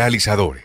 Realizadores. 0.00 0.64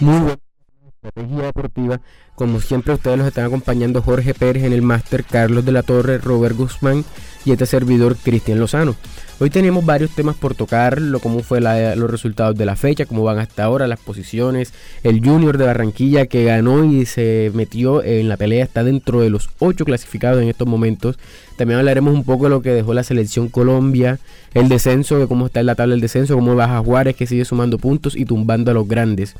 Muy 0.00 0.18
buena 0.18 0.38
estrategia 0.86 1.42
deportiva. 1.44 2.00
Como 2.34 2.60
siempre, 2.60 2.94
ustedes 2.94 3.18
los 3.18 3.26
están 3.26 3.46
acompañando 3.46 4.02
Jorge 4.02 4.34
Pérez 4.34 4.64
en 4.64 4.72
el 4.72 4.82
máster, 4.82 5.24
Carlos 5.24 5.64
de 5.64 5.72
la 5.72 5.82
Torre, 5.82 6.18
Robert 6.18 6.56
Guzmán 6.56 7.04
y 7.44 7.52
este 7.52 7.66
servidor 7.66 8.16
Cristian 8.16 8.60
Lozano. 8.60 8.94
Hoy 9.40 9.50
tenemos 9.50 9.84
varios 9.84 10.10
temas 10.10 10.36
por 10.36 10.54
tocar, 10.54 11.00
lo 11.00 11.20
cómo 11.20 11.40
fue 11.44 11.60
los 11.60 12.10
resultados 12.10 12.56
de 12.56 12.66
la 12.66 12.74
fecha, 12.74 13.06
cómo 13.06 13.22
van 13.22 13.38
hasta 13.38 13.64
ahora, 13.64 13.86
las 13.86 14.00
posiciones, 14.00 14.72
el 15.04 15.24
Junior 15.24 15.58
de 15.58 15.66
Barranquilla 15.66 16.26
que 16.26 16.44
ganó 16.44 16.84
y 16.84 17.06
se 17.06 17.52
metió 17.54 18.02
en 18.02 18.28
la 18.28 18.36
pelea, 18.36 18.64
está 18.64 18.82
dentro 18.82 19.20
de 19.20 19.30
los 19.30 19.48
ocho 19.60 19.84
clasificados 19.84 20.42
en 20.42 20.48
estos 20.48 20.66
momentos. 20.66 21.18
También 21.56 21.78
hablaremos 21.78 22.14
un 22.14 22.24
poco 22.24 22.44
de 22.44 22.50
lo 22.50 22.62
que 22.62 22.70
dejó 22.70 22.94
la 22.94 23.04
selección 23.04 23.48
Colombia, 23.48 24.18
el 24.54 24.68
descenso, 24.68 25.18
de 25.18 25.28
cómo 25.28 25.46
está 25.46 25.60
en 25.60 25.66
la 25.66 25.76
tabla 25.76 25.92
del 25.92 26.00
descenso, 26.00 26.34
cómo 26.34 26.56
baja 26.56 26.80
Juárez 26.80 27.14
que 27.16 27.26
sigue 27.26 27.44
sumando 27.44 27.78
puntos 27.78 28.16
y 28.16 28.24
tumbando 28.24 28.72
a 28.72 28.74
los 28.74 28.86
grandes. 28.86 29.36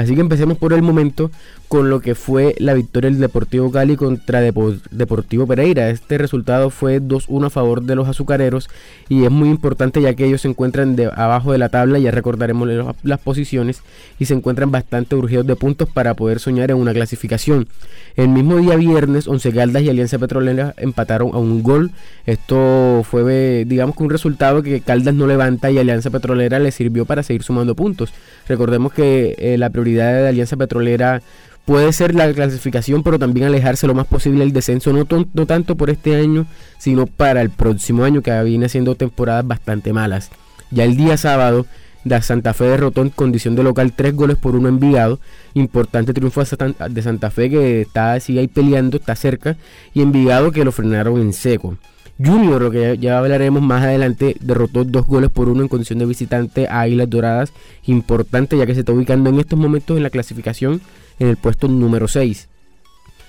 Así 0.00 0.14
que 0.14 0.22
empecemos 0.22 0.56
por 0.56 0.72
el 0.72 0.80
momento 0.80 1.30
con 1.68 1.90
lo 1.90 2.00
que 2.00 2.14
fue 2.14 2.54
la 2.58 2.72
victoria 2.72 3.10
del 3.10 3.20
Deportivo 3.20 3.70
Cali 3.70 3.96
contra 3.96 4.40
Deportivo 4.40 5.46
Pereira. 5.46 5.90
Este 5.90 6.16
resultado 6.16 6.70
fue 6.70 7.02
2-1 7.02 7.46
a 7.46 7.50
favor 7.50 7.82
de 7.82 7.96
los 7.96 8.08
azucareros 8.08 8.70
y 9.10 9.24
es 9.24 9.30
muy 9.30 9.50
importante 9.50 10.00
ya 10.00 10.14
que 10.14 10.24
ellos 10.24 10.40
se 10.40 10.48
encuentran 10.48 10.96
de 10.96 11.10
abajo 11.14 11.52
de 11.52 11.58
la 11.58 11.68
tabla, 11.68 11.98
ya 11.98 12.10
recordaremos 12.10 12.66
las 13.02 13.20
posiciones 13.20 13.82
y 14.18 14.24
se 14.24 14.32
encuentran 14.32 14.70
bastante 14.70 15.16
urgidos 15.16 15.46
de 15.46 15.54
puntos 15.54 15.86
para 15.90 16.14
poder 16.14 16.40
soñar 16.40 16.70
en 16.70 16.78
una 16.78 16.94
clasificación. 16.94 17.68
El 18.16 18.30
mismo 18.30 18.56
día 18.56 18.76
viernes, 18.76 19.28
Once 19.28 19.52
Caldas 19.52 19.82
y 19.82 19.90
Alianza 19.90 20.18
Petrolera 20.18 20.74
empataron 20.78 21.32
a 21.34 21.38
un 21.38 21.62
gol. 21.62 21.90
Esto 22.24 23.02
fue, 23.08 23.64
digamos 23.66 23.96
que 23.96 24.02
un 24.02 24.10
resultado 24.10 24.62
que 24.62 24.80
Caldas 24.80 25.14
no 25.14 25.26
levanta 25.26 25.70
y 25.70 25.76
Alianza 25.76 26.08
Petrolera 26.08 26.58
le 26.58 26.72
sirvió 26.72 27.04
para 27.04 27.22
seguir 27.22 27.42
sumando 27.42 27.74
puntos. 27.74 28.14
Recordemos 28.48 28.92
que 28.94 29.36
eh, 29.38 29.58
la 29.58 29.70
prioridad 29.70 29.89
de 29.92 30.28
Alianza 30.28 30.56
Petrolera 30.56 31.22
puede 31.64 31.92
ser 31.92 32.14
la 32.14 32.32
clasificación, 32.32 33.02
pero 33.02 33.18
también 33.18 33.46
alejarse 33.46 33.86
lo 33.86 33.94
más 33.94 34.06
posible 34.06 34.40
del 34.40 34.52
descenso, 34.52 34.92
no, 34.92 35.04
tanto 35.46 35.76
por 35.76 35.90
este 35.90 36.16
año, 36.16 36.46
sino 36.78 37.06
para 37.06 37.42
el 37.42 37.50
próximo 37.50 38.04
año, 38.04 38.22
que 38.22 38.42
viene 38.42 38.68
siendo 38.68 38.94
temporadas 38.94 39.46
bastante 39.46 39.92
malas. 39.92 40.30
Ya 40.70 40.84
el 40.84 40.96
día 40.96 41.16
sábado, 41.16 41.66
de 42.04 42.22
Santa 42.22 42.54
Fe 42.54 42.64
derrotó 42.64 43.02
en 43.02 43.10
condición 43.10 43.56
de 43.56 43.62
local 43.62 43.92
tres 43.94 44.14
goles 44.14 44.38
por 44.38 44.56
uno 44.56 44.68
Envigado. 44.68 45.20
Importante 45.54 46.14
triunfo 46.14 46.42
de 46.42 47.02
Santa 47.02 47.30
Fe 47.30 47.50
que 47.50 47.82
está, 47.82 48.18
sigue 48.20 48.40
ahí 48.40 48.48
peleando, 48.48 48.96
está 48.96 49.14
cerca. 49.14 49.56
Y 49.92 50.00
Envigado 50.00 50.50
que 50.50 50.64
lo 50.64 50.72
frenaron 50.72 51.20
en 51.20 51.32
seco. 51.32 51.76
Junior, 52.22 52.60
lo 52.60 52.70
que 52.70 52.98
ya, 52.98 53.18
hablaremos 53.18 53.62
más 53.62 53.82
adelante, 53.82 54.36
derrotó 54.40 54.84
dos 54.84 55.06
goles 55.06 55.30
por 55.30 55.48
uno 55.48 55.62
en 55.62 55.68
condición 55.68 55.98
de 55.98 56.04
visitante 56.04 56.68
a 56.68 56.80
Águilas 56.80 57.08
Doradas. 57.08 57.52
Importante 57.86 58.58
ya 58.58 58.66
que 58.66 58.74
se 58.74 58.80
está 58.80 58.92
ubicando 58.92 59.30
en 59.30 59.40
estos 59.40 59.58
momentos 59.58 59.96
en 59.96 60.02
la 60.02 60.10
clasificación 60.10 60.82
en 61.18 61.28
el 61.28 61.36
puesto 61.38 61.66
número 61.68 62.08
6. 62.08 62.48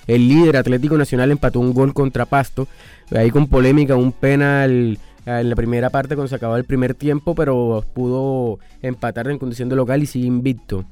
El 0.07 0.27
líder 0.27 0.57
Atlético 0.57 0.97
Nacional 0.97 1.31
empató 1.31 1.61
un 1.61 1.73
gol 1.73 1.93
contra 1.93 2.25
Pasto. 2.25 2.67
Ahí 3.15 3.31
con 3.31 3.47
polémica, 3.47 3.95
un 3.95 4.11
penal 4.11 4.99
en 5.25 5.49
la 5.49 5.55
primera 5.55 5.89
parte 5.89 6.15
cuando 6.15 6.27
se 6.27 6.35
acabó 6.35 6.57
el 6.57 6.65
primer 6.65 6.93
tiempo, 6.93 7.33
pero 7.33 7.85
pudo 7.93 8.59
empatar 8.81 9.29
en 9.29 9.37
condición 9.37 9.69
de 9.69 9.77
local 9.77 10.03
y 10.03 10.05
sigue 10.05 10.27
invicto. 10.27 10.85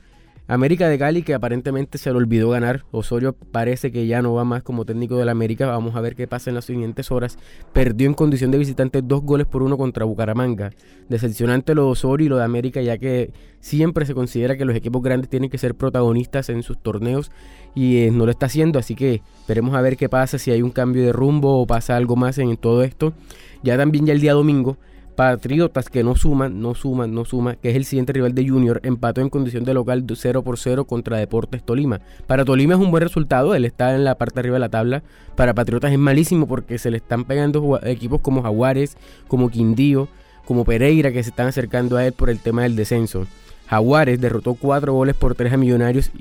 América 0.50 0.90
de 0.90 0.98
Cali 0.98 1.22
que 1.22 1.36
aparentemente 1.36 2.00
se 2.00 2.10
le 2.10 2.18
olvidó 2.18 2.50
ganar. 2.50 2.84
Osorio 2.90 3.34
parece 3.34 3.92
que 3.92 4.08
ya 4.08 4.24
no 4.24 4.34
va 4.34 4.44
más 4.46 4.64
como 4.64 4.84
técnico 4.84 5.16
del 5.16 5.30
América. 5.30 5.68
Vamos 5.68 5.96
a 5.96 6.02
ver 6.02 6.16
qué 6.16 6.28
pasa 6.28 6.50
en 6.50 6.56
las 6.56 6.66
siguientes 6.66 7.12
horas. 7.12 7.38
Perdió 7.72 8.08
en 8.08 8.16
condición 8.16 8.50
de 8.50 8.58
visitante 8.58 9.04
dos 9.04 9.22
goles 9.22 9.46
por 9.46 9.62
uno 9.62 9.78
contra 9.78 10.06
Bucaramanga. 10.06 10.72
Decepcionante 11.08 11.76
lo 11.76 11.84
de 11.86 11.92
Osorio 11.92 12.26
y 12.26 12.30
lo 12.30 12.38
de 12.38 12.46
América 12.46 12.82
ya 12.82 12.98
que 12.98 13.32
siempre 13.60 14.08
se 14.08 14.16
considera 14.16 14.58
que 14.58 14.66
los 14.66 14.76
equipos 14.76 15.04
grandes 15.04 15.30
tienen 15.30 15.52
que 15.52 15.60
ser 15.60 15.76
protagonistas 15.76 16.50
en 16.50 16.64
sus 16.64 16.82
torneos 16.82 17.30
y 17.76 17.98
eh, 17.98 18.12
no 18.12 18.26
lo 18.26 18.32
está 18.32 18.48
haciendo. 18.48 18.80
Así 18.80 18.96
que 18.96 19.22
esperemos 19.42 19.76
a 19.76 19.82
ver 19.82 19.98
qué 19.98 20.10
pasa, 20.10 20.40
si 20.40 20.50
hay 20.50 20.64
un 20.64 20.72
cambio 20.72 21.04
de 21.04 21.14
rumbo 21.14 21.62
o 21.62 21.68
pasa 21.68 21.96
algo 21.96 22.16
más 22.16 22.40
en 22.40 22.58
todo 22.58 22.82
esto. 22.82 23.14
Ya 23.62 23.78
también 23.78 24.08
ya 24.08 24.14
el 24.14 24.20
día 24.20 24.34
domingo 24.34 24.78
Patriotas 25.20 25.90
que 25.90 26.02
no 26.02 26.16
suman, 26.16 26.62
no 26.62 26.76
suman, 26.76 27.14
no 27.14 27.26
suman, 27.26 27.58
que 27.62 27.72
es 27.72 27.76
el 27.76 27.84
siguiente 27.84 28.14
rival 28.14 28.34
de 28.34 28.48
Junior, 28.48 28.80
empató 28.86 29.20
en 29.20 29.30
condición 29.30 29.66
de 29.66 29.74
local 29.74 30.06
0 30.10 30.44
por 30.44 30.58
0 30.58 30.86
contra 30.86 31.18
Deportes 31.18 31.62
Tolima. 31.62 32.00
Para 32.26 32.46
Tolima 32.46 32.76
es 32.76 32.80
un 32.80 32.90
buen 32.90 33.04
resultado, 33.04 33.54
él 33.54 33.66
está 33.66 33.94
en 33.94 34.06
la 34.06 34.16
parte 34.16 34.40
arriba 34.40 34.54
de 34.54 34.62
la 34.62 34.70
tabla. 34.70 35.04
Para 35.36 35.54
Patriotas 35.54 35.92
es 35.92 36.00
malísimo 36.00 36.48
porque 36.48 36.78
se 36.78 36.90
le 36.90 36.96
están 36.96 37.26
pegando 37.26 37.82
equipos 37.84 38.22
como 38.22 38.44
Jaguares, 38.44 38.96
como 39.28 39.50
Quindío, 39.50 40.08
como 40.46 40.64
Pereira 40.64 41.12
que 41.12 41.22
se 41.22 41.32
están 41.32 41.48
acercando 41.48 41.98
a 41.98 42.06
él 42.06 42.14
por 42.14 42.30
el 42.30 42.40
tema 42.40 42.64
del 42.64 42.78
descenso. 42.78 43.28
Jaguares 43.68 44.22
derrotó 44.22 44.54
cuatro 44.54 44.94
goles 44.94 45.18
por 45.18 45.36
tres 45.36 45.52
a 45.52 45.58
Millonarios. 45.58 46.12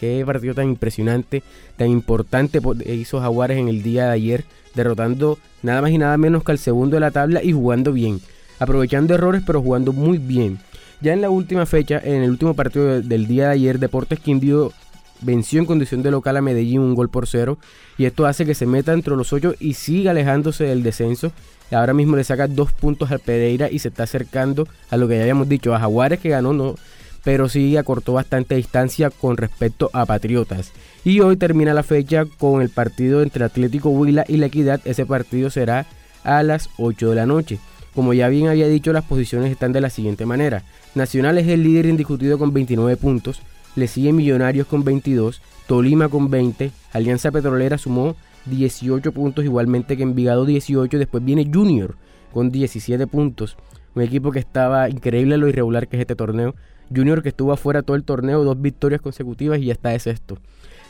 Qué 0.00 0.22
partido 0.24 0.54
tan 0.54 0.70
impresionante, 0.70 1.42
tan 1.76 1.90
importante 1.90 2.62
hizo 2.86 3.20
Jaguares 3.20 3.58
en 3.58 3.68
el 3.68 3.82
día 3.82 4.06
de 4.06 4.12
ayer 4.12 4.44
derrotando 4.74 5.38
nada 5.62 5.82
más 5.82 5.90
y 5.90 5.98
nada 5.98 6.16
menos 6.16 6.44
que 6.44 6.52
al 6.52 6.58
segundo 6.58 6.96
de 6.96 7.00
la 7.00 7.10
tabla 7.10 7.42
y 7.42 7.52
jugando 7.52 7.92
bien, 7.92 8.20
aprovechando 8.58 9.14
errores 9.14 9.42
pero 9.46 9.62
jugando 9.62 9.92
muy 9.92 10.18
bien. 10.18 10.58
Ya 11.00 11.12
en 11.12 11.20
la 11.20 11.30
última 11.30 11.66
fecha, 11.66 12.00
en 12.02 12.22
el 12.22 12.30
último 12.30 12.54
partido 12.54 13.02
del 13.02 13.26
día 13.26 13.48
de 13.48 13.54
ayer, 13.54 13.78
Deportes 13.78 14.20
Quindío 14.20 14.72
venció 15.20 15.60
en 15.60 15.66
condición 15.66 16.02
de 16.02 16.10
local 16.10 16.36
a 16.36 16.42
Medellín 16.42 16.80
un 16.80 16.94
gol 16.94 17.08
por 17.08 17.26
cero 17.26 17.58
y 17.98 18.04
esto 18.04 18.26
hace 18.26 18.44
que 18.46 18.54
se 18.54 18.66
meta 18.66 18.92
entre 18.92 19.16
los 19.16 19.32
ocho 19.32 19.54
y 19.58 19.74
siga 19.74 20.10
alejándose 20.10 20.64
del 20.64 20.82
descenso. 20.82 21.32
Ahora 21.70 21.94
mismo 21.94 22.16
le 22.16 22.24
saca 22.24 22.46
dos 22.46 22.72
puntos 22.72 23.10
al 23.10 23.20
Pereira 23.20 23.70
y 23.70 23.78
se 23.78 23.88
está 23.88 24.04
acercando 24.04 24.68
a 24.90 24.96
lo 24.96 25.08
que 25.08 25.16
ya 25.16 25.22
habíamos 25.22 25.48
dicho, 25.48 25.74
a 25.74 25.80
Jaguares 25.80 26.20
que 26.20 26.28
ganó, 26.28 26.52
no, 26.52 26.76
pero 27.24 27.48
sí 27.48 27.76
acortó 27.76 28.12
bastante 28.12 28.54
distancia 28.54 29.10
con 29.10 29.36
respecto 29.36 29.90
a 29.92 30.06
Patriotas. 30.06 30.72
Y 31.04 31.20
hoy 31.20 31.36
termina 31.36 31.74
la 31.74 31.82
fecha 31.82 32.26
con 32.38 32.62
el 32.62 32.68
partido 32.68 33.22
entre 33.22 33.44
Atlético 33.44 33.88
Huila 33.88 34.24
y 34.28 34.36
La 34.36 34.46
Equidad. 34.46 34.80
Ese 34.84 35.06
partido 35.06 35.50
será 35.50 35.86
a 36.22 36.42
las 36.42 36.68
8 36.78 37.10
de 37.10 37.16
la 37.16 37.26
noche. 37.26 37.58
Como 37.94 38.12
ya 38.12 38.28
bien 38.28 38.48
había 38.48 38.68
dicho, 38.68 38.92
las 38.92 39.04
posiciones 39.04 39.50
están 39.50 39.72
de 39.72 39.80
la 39.80 39.90
siguiente 39.90 40.26
manera. 40.26 40.64
Nacional 40.94 41.38
es 41.38 41.48
el 41.48 41.62
líder 41.62 41.86
indiscutido 41.86 42.38
con 42.38 42.52
29 42.52 42.96
puntos. 42.96 43.40
Le 43.76 43.86
sigue 43.86 44.12
Millonarios 44.12 44.66
con 44.66 44.84
22. 44.84 45.40
Tolima 45.66 46.08
con 46.08 46.30
20. 46.30 46.70
Alianza 46.92 47.30
Petrolera 47.30 47.78
sumó 47.78 48.16
18 48.46 49.12
puntos, 49.12 49.44
igualmente 49.44 49.96
que 49.96 50.02
Envigado 50.02 50.44
18. 50.44 50.98
Después 50.98 51.24
viene 51.24 51.50
Junior 51.52 51.96
con 52.32 52.50
17 52.50 53.06
puntos. 53.06 53.56
Un 53.94 54.02
equipo 54.02 54.32
que 54.32 54.40
estaba 54.40 54.90
increíble 54.90 55.36
lo 55.38 55.48
irregular 55.48 55.86
que 55.86 55.96
es 55.96 56.00
este 56.00 56.16
torneo. 56.16 56.54
Junior 56.94 57.22
que 57.22 57.30
estuvo 57.30 57.52
afuera 57.52 57.82
todo 57.82 57.96
el 57.96 58.04
torneo, 58.04 58.44
dos 58.44 58.60
victorias 58.60 59.00
consecutivas 59.00 59.60
y 59.60 59.66
ya 59.66 59.72
está 59.72 59.90
de 59.90 59.98
sexto 59.98 60.38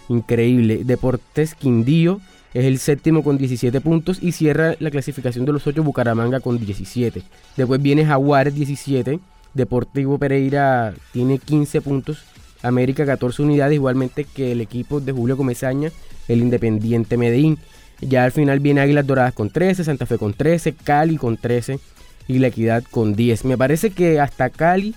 increíble. 0.08 0.84
Deportes 0.84 1.54
Quindío 1.54 2.20
es 2.52 2.64
el 2.64 2.78
séptimo 2.78 3.22
con 3.22 3.38
17 3.38 3.80
puntos 3.80 4.18
y 4.22 4.32
cierra 4.32 4.76
la 4.78 4.90
clasificación 4.90 5.44
de 5.44 5.52
los 5.52 5.66
8 5.66 5.82
Bucaramanga 5.82 6.40
con 6.40 6.58
17. 6.58 7.22
Después 7.56 7.82
viene 7.82 8.06
Jaguares 8.06 8.54
17, 8.54 9.18
Deportivo 9.54 10.18
Pereira 10.18 10.94
tiene 11.12 11.38
15 11.38 11.80
puntos, 11.80 12.24
América 12.62 13.04
14 13.04 13.42
unidades, 13.42 13.74
igualmente 13.74 14.24
que 14.24 14.52
el 14.52 14.60
equipo 14.60 15.00
de 15.00 15.12
Julio 15.12 15.36
Comesaña, 15.36 15.90
el 16.28 16.40
Independiente 16.40 17.16
Medellín. 17.16 17.58
Ya 18.00 18.24
al 18.24 18.32
final 18.32 18.60
viene 18.60 18.80
Águilas 18.80 19.06
Doradas 19.06 19.32
con 19.32 19.50
13, 19.50 19.84
Santa 19.84 20.06
Fe 20.06 20.18
con 20.18 20.34
13, 20.34 20.74
Cali 20.74 21.16
con 21.16 21.36
13 21.36 21.78
y 22.26 22.38
La 22.38 22.48
Equidad 22.48 22.84
con 22.90 23.14
10. 23.14 23.44
Me 23.44 23.56
parece 23.56 23.90
que 23.90 24.20
hasta 24.20 24.50
Cali 24.50 24.94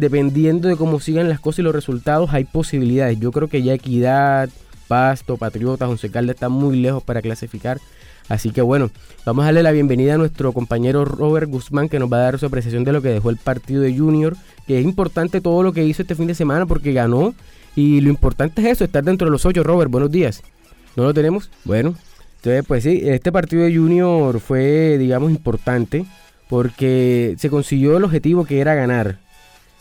dependiendo 0.00 0.68
de 0.68 0.76
cómo 0.76 0.98
sigan 0.98 1.28
las 1.28 1.40
cosas 1.40 1.60
y 1.60 1.62
los 1.62 1.74
resultados, 1.74 2.30
hay 2.32 2.44
posibilidades. 2.44 3.20
Yo 3.20 3.30
creo 3.30 3.48
que 3.48 3.62
ya 3.62 3.74
Equidad, 3.74 4.48
Pasto, 4.88 5.36
Patriotas, 5.36 5.88
Once 5.88 6.10
Caldas 6.10 6.34
están 6.34 6.52
muy 6.52 6.80
lejos 6.80 7.02
para 7.02 7.20
clasificar. 7.20 7.78
Así 8.28 8.50
que 8.50 8.62
bueno, 8.62 8.90
vamos 9.26 9.42
a 9.42 9.46
darle 9.46 9.62
la 9.62 9.72
bienvenida 9.72 10.14
a 10.14 10.18
nuestro 10.18 10.52
compañero 10.52 11.04
Robert 11.04 11.50
Guzmán 11.50 11.88
que 11.88 11.98
nos 11.98 12.10
va 12.10 12.18
a 12.18 12.20
dar 12.20 12.38
su 12.38 12.46
apreciación 12.46 12.84
de 12.84 12.92
lo 12.92 13.02
que 13.02 13.08
dejó 13.08 13.28
el 13.28 13.36
partido 13.36 13.82
de 13.82 13.96
Junior, 13.96 14.36
que 14.66 14.78
es 14.78 14.84
importante 14.84 15.40
todo 15.40 15.62
lo 15.62 15.72
que 15.72 15.84
hizo 15.84 16.02
este 16.02 16.14
fin 16.14 16.26
de 16.26 16.34
semana 16.34 16.64
porque 16.64 16.92
ganó 16.92 17.34
y 17.76 18.00
lo 18.00 18.08
importante 18.08 18.62
es 18.62 18.68
eso, 18.68 18.84
estar 18.84 19.04
dentro 19.04 19.26
de 19.26 19.32
los 19.32 19.44
ocho. 19.44 19.62
Robert, 19.62 19.90
buenos 19.90 20.10
días. 20.10 20.42
¿No 20.96 21.04
lo 21.04 21.12
tenemos? 21.12 21.50
Bueno, 21.64 21.94
Entonces, 22.36 22.64
pues 22.66 22.84
sí, 22.84 23.00
este 23.04 23.30
partido 23.30 23.64
de 23.64 23.76
Junior 23.76 24.40
fue, 24.40 24.96
digamos, 24.98 25.30
importante 25.30 26.06
porque 26.48 27.34
se 27.38 27.50
consiguió 27.50 27.96
el 27.96 28.04
objetivo 28.04 28.44
que 28.44 28.60
era 28.60 28.74
ganar. 28.74 29.18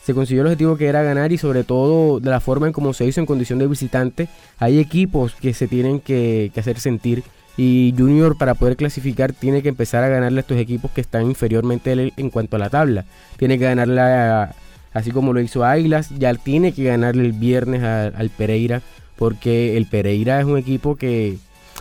Se 0.09 0.15
consiguió 0.15 0.41
el 0.41 0.47
objetivo 0.47 0.75
que 0.75 0.87
era 0.87 1.03
ganar 1.03 1.31
y 1.31 1.37
sobre 1.37 1.63
todo 1.63 2.19
de 2.19 2.31
la 2.31 2.39
forma 2.39 2.65
en 2.65 2.73
cómo 2.73 2.93
se 2.93 3.05
hizo 3.05 3.19
en 3.19 3.27
condición 3.27 3.59
de 3.59 3.67
visitante. 3.67 4.27
Hay 4.57 4.79
equipos 4.79 5.35
que 5.35 5.53
se 5.53 5.67
tienen 5.67 5.99
que, 5.99 6.51
hacer 6.57 6.79
sentir 6.79 7.21
y 7.57 7.93
Junior 7.95 8.35
para 8.35 8.55
poder 8.55 8.75
clasificar 8.75 9.33
tiene 9.33 9.61
que 9.61 9.69
empezar 9.69 10.03
a 10.03 10.07
ganarle 10.07 10.39
a 10.39 10.41
estos 10.41 10.57
equipos 10.57 10.89
que 10.89 11.01
están 11.01 11.27
inferiormente 11.27 12.11
en 12.17 12.29
cuanto 12.31 12.55
a 12.55 12.59
la 12.59 12.71
tabla. 12.71 13.05
Tiene 13.37 13.59
que 13.59 13.65
ganarle 13.65 14.01
así 14.93 15.11
como 15.11 15.31
lo 15.31 15.41
hizo 15.41 15.63
Águilas, 15.63 16.09
ya 16.17 16.33
tiene 16.33 16.71
que 16.71 16.85
ganarle 16.85 17.23
el 17.23 17.33
viernes 17.33 17.83
al 17.83 18.31
Pereira 18.31 18.81
porque 19.15 19.77
el 19.77 19.85
Pereira 19.85 20.39
es 20.39 20.47
un 20.47 20.57
equipo 20.57 20.95
que 20.95 21.37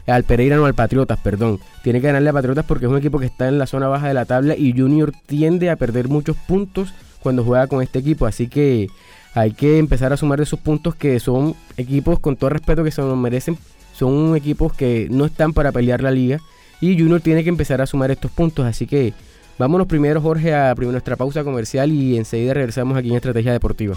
al 0.09 0.25
Pereira 0.25 0.57
no 0.57 0.65
al 0.67 0.75
Patriotas, 0.75 1.19
perdón. 1.19 1.61
Tiene 1.83 2.01
que 2.01 2.07
ganarle 2.07 2.31
a 2.31 2.33
Patriotas 2.33 2.65
porque 2.67 2.87
es 2.87 2.91
un 2.91 2.99
equipo 2.99 3.19
que 3.19 3.27
está 3.27 3.49
en 3.49 3.59
la 3.59 3.67
zona 3.67 3.89
baja 3.89 4.09
de 4.09 4.15
la 4.15 4.25
tabla 4.25 4.57
y 4.57 4.73
Junior 4.73 5.13
tiende 5.27 5.71
a 5.71 5.77
perder 5.77 6.09
muchos 6.09 6.37
puntos 6.37 6.93
cuando 7.21 7.45
juega 7.45 7.67
con 7.67 7.83
este 7.83 7.99
equipo. 7.99 8.27
Así 8.27 8.49
que 8.49 8.89
hay 9.35 9.53
que 9.53 9.79
empezar 9.79 10.13
a 10.13 10.17
sumar 10.17 10.41
esos 10.41 10.59
puntos 10.59 10.95
que 10.95 11.21
son 11.21 11.55
equipos 11.77 12.19
con 12.19 12.37
todo 12.37 12.51
respeto 12.51 12.85
que 12.85 12.91
se 12.91 13.03
nos 13.03 13.17
merecen. 13.17 13.59
Son 13.93 14.37
equipos 14.37 14.73
que 14.73 15.09
no 15.11 15.25
están 15.25 15.53
para 15.53 15.73
pelear 15.73 16.03
la 16.03 16.11
liga 16.11 16.41
y 16.81 16.99
Junior 16.99 17.21
tiene 17.21 17.43
que 17.43 17.51
empezar 17.51 17.81
a 17.81 17.87
sumar 17.87 18.11
estos 18.11 18.31
puntos. 18.31 18.65
Así 18.67 18.87
que 18.87 19.13
vámonos 19.59 19.87
primero 19.87 20.21
Jorge 20.21 20.55
a 20.55 20.75
nuestra 20.75 21.17
pausa 21.17 21.45
comercial 21.45 21.93
y 21.93 22.17
enseguida 22.17 22.55
regresamos 22.55 22.97
aquí 22.97 23.11
en 23.11 23.17
Estrategia 23.17 23.53
Deportiva. 23.53 23.97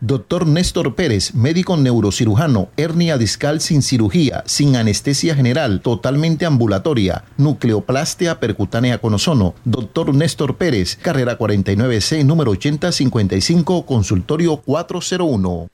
Doctor 0.00 0.46
Néstor 0.46 0.94
Pérez, 0.94 1.34
médico 1.34 1.76
neurocirujano, 1.76 2.68
hernia 2.76 3.18
discal 3.18 3.60
sin 3.60 3.82
cirugía, 3.82 4.42
sin 4.46 4.76
anestesia 4.76 5.34
general, 5.34 5.80
totalmente 5.80 6.46
ambulatoria, 6.46 7.24
nucleoplastia 7.36 8.40
percutánea 8.40 8.98
con 8.98 9.14
ozono. 9.14 9.54
Doctor 9.64 10.14
Néstor 10.14 10.56
Pérez, 10.56 10.96
carrera 10.96 11.38
49C, 11.38 12.24
número 12.24 12.50
8055, 12.52 13.86
consultorio 13.86 14.56
401. 14.58 15.68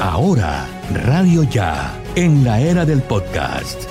Ahora, 0.00 0.68
Radio 0.92 1.44
Ya, 1.44 1.98
en 2.14 2.44
la 2.44 2.60
era 2.60 2.84
del 2.84 3.02
podcast. 3.02 3.82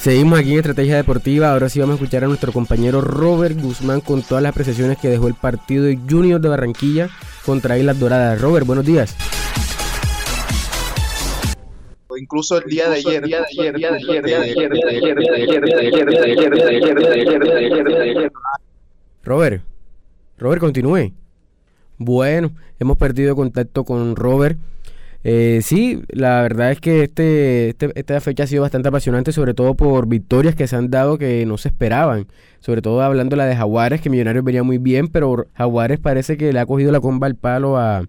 Seguimos 0.00 0.38
aquí 0.38 0.52
en 0.52 0.60
Estrategia 0.60 0.96
Deportiva. 0.96 1.52
Ahora 1.52 1.68
sí 1.68 1.78
vamos 1.78 1.92
a 1.92 1.96
escuchar 1.96 2.24
a 2.24 2.26
nuestro 2.26 2.52
compañero 2.52 3.02
Robert 3.02 3.60
Guzmán 3.60 4.00
con 4.00 4.22
todas 4.22 4.42
las 4.42 4.52
apreciaciones 4.52 4.96
que 4.96 5.08
dejó 5.08 5.28
el 5.28 5.34
partido 5.34 5.84
de 5.84 5.98
Junior 6.08 6.40
de 6.40 6.48
Barranquilla 6.48 7.10
contra 7.44 7.76
Islas 7.76 8.00
Doradas. 8.00 8.40
Robert, 8.40 8.66
buenos 8.66 8.86
días. 8.86 9.14
Incluso 12.18 12.56
el 12.62 12.70
día 12.70 12.88
de 12.88 12.96
ayer, 12.96 13.22
Robert, 19.22 19.62
Robert, 20.38 20.60
continúe. 20.60 21.12
Bueno, 21.98 22.52
hemos 22.78 22.96
perdido 22.96 23.36
contacto 23.36 23.84
con 23.84 24.16
Robert. 24.16 24.58
Eh, 25.22 25.60
sí, 25.62 26.02
la 26.08 26.40
verdad 26.40 26.72
es 26.72 26.80
que 26.80 27.02
este, 27.02 27.70
este, 27.70 27.92
esta 27.94 28.20
fecha 28.20 28.44
ha 28.44 28.46
sido 28.46 28.62
bastante 28.62 28.88
apasionante, 28.88 29.32
sobre 29.32 29.52
todo 29.52 29.74
por 29.74 30.08
victorias 30.08 30.54
que 30.54 30.66
se 30.66 30.76
han 30.76 30.90
dado 30.90 31.18
que 31.18 31.44
no 31.46 31.58
se 31.58 31.68
esperaban. 31.68 32.26
Sobre 32.60 32.82
todo 32.82 33.02
hablando 33.02 33.36
la 33.36 33.46
de 33.46 33.56
Jaguares, 33.56 34.00
que 34.00 34.10
Millonarios 34.10 34.44
venía 34.44 34.62
muy 34.62 34.78
bien, 34.78 35.08
pero 35.08 35.46
Jaguares 35.54 35.98
parece 35.98 36.36
que 36.36 36.52
le 36.52 36.60
ha 36.60 36.66
cogido 36.66 36.92
la 36.92 37.00
comba 37.00 37.26
al 37.26 37.34
palo 37.36 37.76
a, 37.76 38.04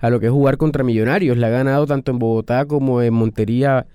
a 0.00 0.10
lo 0.10 0.20
que 0.20 0.26
es 0.26 0.32
jugar 0.32 0.56
contra 0.56 0.84
Millonarios. 0.84 1.36
Le 1.36 1.46
ha 1.46 1.50
ganado 1.50 1.86
tanto 1.86 2.10
en 2.10 2.18
Bogotá 2.18 2.66
como 2.66 3.02
en 3.02 3.14
Montería 3.14 3.86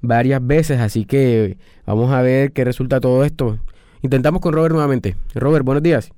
varias 0.00 0.46
veces, 0.46 0.80
así 0.80 1.04
que 1.04 1.56
vamos 1.86 2.12
a 2.12 2.22
ver 2.22 2.52
qué 2.52 2.64
resulta 2.64 3.00
todo 3.00 3.24
esto. 3.24 3.58
Intentamos 4.02 4.40
con 4.40 4.52
Robert 4.52 4.74
nuevamente. 4.74 5.16
Robert, 5.34 5.64
buenos 5.64 5.82
días. 5.82 6.12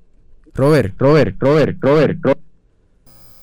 Robert, 0.54 0.94
Robert, 0.98 1.36
Robert, 1.38 1.78
Robert. 1.80 2.18
Robert. 2.20 2.40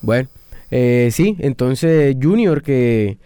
Bueno. 0.01 0.29
Eh, 0.75 1.11
sí, 1.11 1.35
entonces 1.37 2.17
Junior 2.19 2.63
que... 2.63 3.19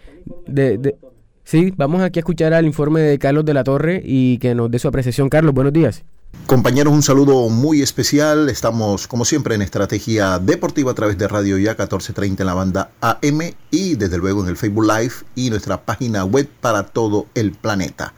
De, 0.46 0.96
sí, 1.44 1.72
vamos 1.78 2.02
aquí 2.02 2.18
a 2.18 2.20
escuchar 2.20 2.52
al 2.52 2.66
informe 2.66 3.00
de 3.00 3.18
Carlos 3.18 3.46
de 3.46 3.54
la 3.54 3.64
Torre 3.64 4.02
y 4.04 4.36
que 4.36 4.54
nos 4.54 4.70
dé 4.70 4.78
su 4.78 4.86
apreciación. 4.86 5.30
Carlos, 5.30 5.54
buenos 5.54 5.72
días. 5.72 6.04
Compañeros, 6.44 6.92
un 6.92 7.02
saludo 7.02 7.48
muy 7.48 7.80
especial. 7.80 8.50
Estamos, 8.50 9.08
como 9.08 9.24
siempre, 9.24 9.54
en 9.54 9.62
Estrategia 9.62 10.38
Deportiva 10.38 10.92
a 10.92 10.94
través 10.94 11.16
de 11.16 11.26
Radio 11.26 11.56
Ya 11.56 11.70
1430 11.70 12.42
en 12.42 12.46
la 12.46 12.52
banda 12.52 12.90
AM 13.00 13.40
y 13.70 13.94
desde 13.94 14.18
luego 14.18 14.42
en 14.42 14.50
el 14.50 14.58
Facebook 14.58 14.84
Live 14.84 15.14
y 15.34 15.48
nuestra 15.48 15.80
página 15.86 16.26
web 16.26 16.50
para 16.60 16.82
todo 16.82 17.28
el 17.34 17.52
planeta. 17.52 18.12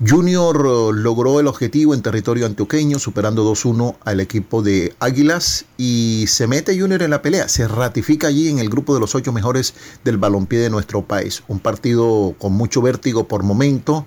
Junior 0.00 0.56
eh, 0.56 0.92
logró 0.92 1.38
el 1.38 1.46
objetivo 1.46 1.94
en 1.94 2.02
territorio 2.02 2.46
antioqueño, 2.46 2.98
superando 2.98 3.48
2-1 3.48 3.96
al 4.04 4.18
equipo 4.18 4.60
de 4.60 4.92
Águilas 4.98 5.66
y 5.76 6.24
se 6.26 6.48
mete 6.48 6.78
Junior 6.78 7.02
en 7.02 7.10
la 7.10 7.22
pelea. 7.22 7.48
Se 7.48 7.68
ratifica 7.68 8.26
allí 8.26 8.48
en 8.48 8.58
el 8.58 8.68
grupo 8.68 8.94
de 8.94 9.00
los 9.00 9.14
ocho 9.14 9.32
mejores 9.32 9.74
del 10.02 10.18
balompié 10.18 10.58
de 10.58 10.70
nuestro 10.70 11.02
país. 11.02 11.44
Un 11.46 11.60
partido 11.60 12.34
con 12.38 12.52
mucho 12.54 12.82
vértigo 12.82 13.28
por 13.28 13.44
momento, 13.44 14.04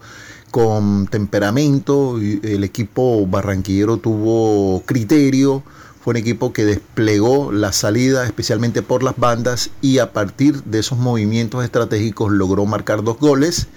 con 0.51 1.07
temperamento. 1.07 2.17
El 2.19 2.65
equipo 2.65 3.25
barranquillero 3.25 3.97
tuvo 3.97 4.83
criterio. 4.85 5.63
Fue 6.03 6.11
un 6.11 6.17
equipo 6.17 6.51
que 6.51 6.65
desplegó 6.65 7.53
la 7.53 7.71
salida, 7.71 8.25
especialmente 8.25 8.81
por 8.81 9.03
las 9.03 9.17
bandas, 9.17 9.71
y 9.81 9.99
a 9.99 10.11
partir 10.11 10.63
de 10.63 10.79
esos 10.79 10.97
movimientos 10.97 11.63
estratégicos 11.63 12.31
logró 12.31 12.65
marcar 12.65 13.03
dos 13.03 13.19
goles 13.19 13.67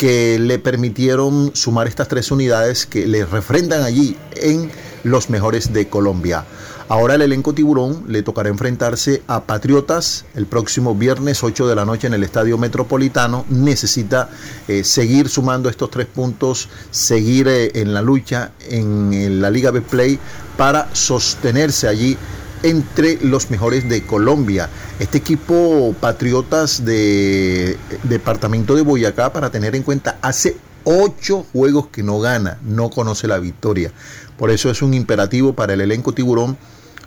que 0.00 0.38
le 0.38 0.58
permitieron 0.58 1.54
sumar 1.54 1.86
estas 1.86 2.08
tres 2.08 2.30
unidades 2.30 2.86
que 2.86 3.06
le 3.06 3.26
refrendan 3.26 3.82
allí 3.82 4.16
en 4.32 4.70
los 5.04 5.28
mejores 5.28 5.74
de 5.74 5.90
Colombia. 5.90 6.46
Ahora 6.88 7.16
el 7.16 7.22
elenco 7.22 7.52
tiburón 7.52 8.04
le 8.08 8.22
tocará 8.22 8.48
enfrentarse 8.48 9.22
a 9.26 9.42
Patriotas 9.42 10.24
el 10.34 10.46
próximo 10.46 10.94
viernes 10.94 11.44
8 11.44 11.68
de 11.68 11.74
la 11.74 11.84
noche 11.84 12.06
en 12.06 12.14
el 12.14 12.22
Estadio 12.22 12.56
Metropolitano. 12.56 13.44
Necesita 13.50 14.30
eh, 14.68 14.84
seguir 14.84 15.28
sumando 15.28 15.68
estos 15.68 15.90
tres 15.90 16.06
puntos, 16.06 16.70
seguir 16.90 17.46
eh, 17.48 17.70
en 17.74 17.92
la 17.92 18.00
lucha 18.00 18.52
en, 18.70 19.12
en 19.12 19.42
la 19.42 19.50
Liga 19.50 19.70
Betplay 19.70 20.18
para 20.56 20.88
sostenerse 20.94 21.88
allí 21.88 22.16
entre 22.62 23.18
los 23.22 23.50
mejores 23.50 23.88
de 23.88 24.02
Colombia. 24.02 24.68
Este 24.98 25.18
equipo 25.18 25.94
Patriotas 26.00 26.84
de 26.84 27.76
Departamento 28.04 28.74
de 28.74 28.82
Boyacá, 28.82 29.32
para 29.32 29.50
tener 29.50 29.74
en 29.74 29.82
cuenta, 29.82 30.18
hace 30.22 30.56
ocho 30.84 31.46
juegos 31.52 31.88
que 31.88 32.02
no 32.02 32.20
gana, 32.20 32.58
no 32.62 32.90
conoce 32.90 33.28
la 33.28 33.38
victoria. 33.38 33.92
Por 34.36 34.50
eso 34.50 34.70
es 34.70 34.82
un 34.82 34.94
imperativo 34.94 35.54
para 35.54 35.74
el 35.74 35.80
elenco 35.80 36.12
tiburón 36.12 36.56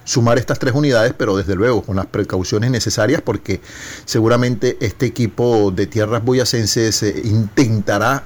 sumar 0.06 0.38
estas 0.38 0.60
tres 0.60 0.74
unidades, 0.74 1.14
pero 1.18 1.38
desde 1.38 1.56
luego 1.56 1.82
con 1.82 1.96
las 1.96 2.08
precauciones 2.08 2.72
necesarias 2.72 3.22
porque 3.22 3.62
seguramente 4.06 4.78
este 4.82 5.06
equipo 5.06 5.72
de 5.72 5.88
tierras 5.88 6.24
boyacenses 6.24 7.04
eh, 7.04 7.22
intentará 7.24 8.24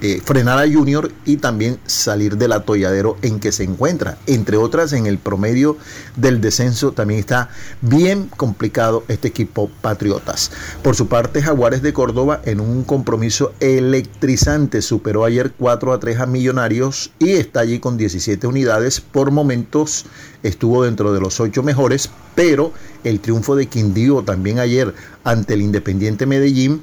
eh, 0.00 0.20
frenar 0.24 0.58
a 0.58 0.70
Junior 0.70 1.10
y 1.24 1.38
también 1.38 1.78
salir 1.86 2.36
del 2.36 2.52
atolladero 2.52 3.16
en 3.22 3.40
que 3.40 3.52
se 3.52 3.64
encuentra. 3.64 4.18
Entre 4.26 4.56
otras, 4.56 4.92
en 4.92 5.06
el 5.06 5.18
promedio 5.18 5.76
del 6.16 6.40
descenso 6.40 6.92
también 6.92 7.20
está 7.20 7.50
bien 7.80 8.28
complicado 8.36 9.04
este 9.08 9.28
equipo 9.28 9.70
Patriotas. 9.80 10.50
Por 10.82 10.94
su 10.94 11.08
parte, 11.08 11.42
Jaguares 11.42 11.82
de 11.82 11.92
Córdoba 11.92 12.40
en 12.44 12.60
un 12.60 12.84
compromiso 12.84 13.52
electrizante 13.60 14.82
superó 14.82 15.24
ayer 15.24 15.52
4 15.58 15.92
a 15.92 16.00
3 16.00 16.20
a 16.20 16.26
Millonarios 16.26 17.10
y 17.18 17.32
está 17.32 17.60
allí 17.60 17.78
con 17.80 17.96
17 17.96 18.46
unidades. 18.46 19.00
Por 19.00 19.30
momentos 19.30 20.06
estuvo 20.42 20.84
dentro 20.84 21.12
de 21.12 21.20
los 21.20 21.40
8 21.40 21.62
mejores, 21.62 22.10
pero 22.34 22.72
el 23.04 23.20
triunfo 23.20 23.56
de 23.56 23.66
Quindío 23.66 24.22
también 24.22 24.58
ayer 24.58 24.94
ante 25.24 25.54
el 25.54 25.62
Independiente 25.62 26.26
Medellín 26.26 26.82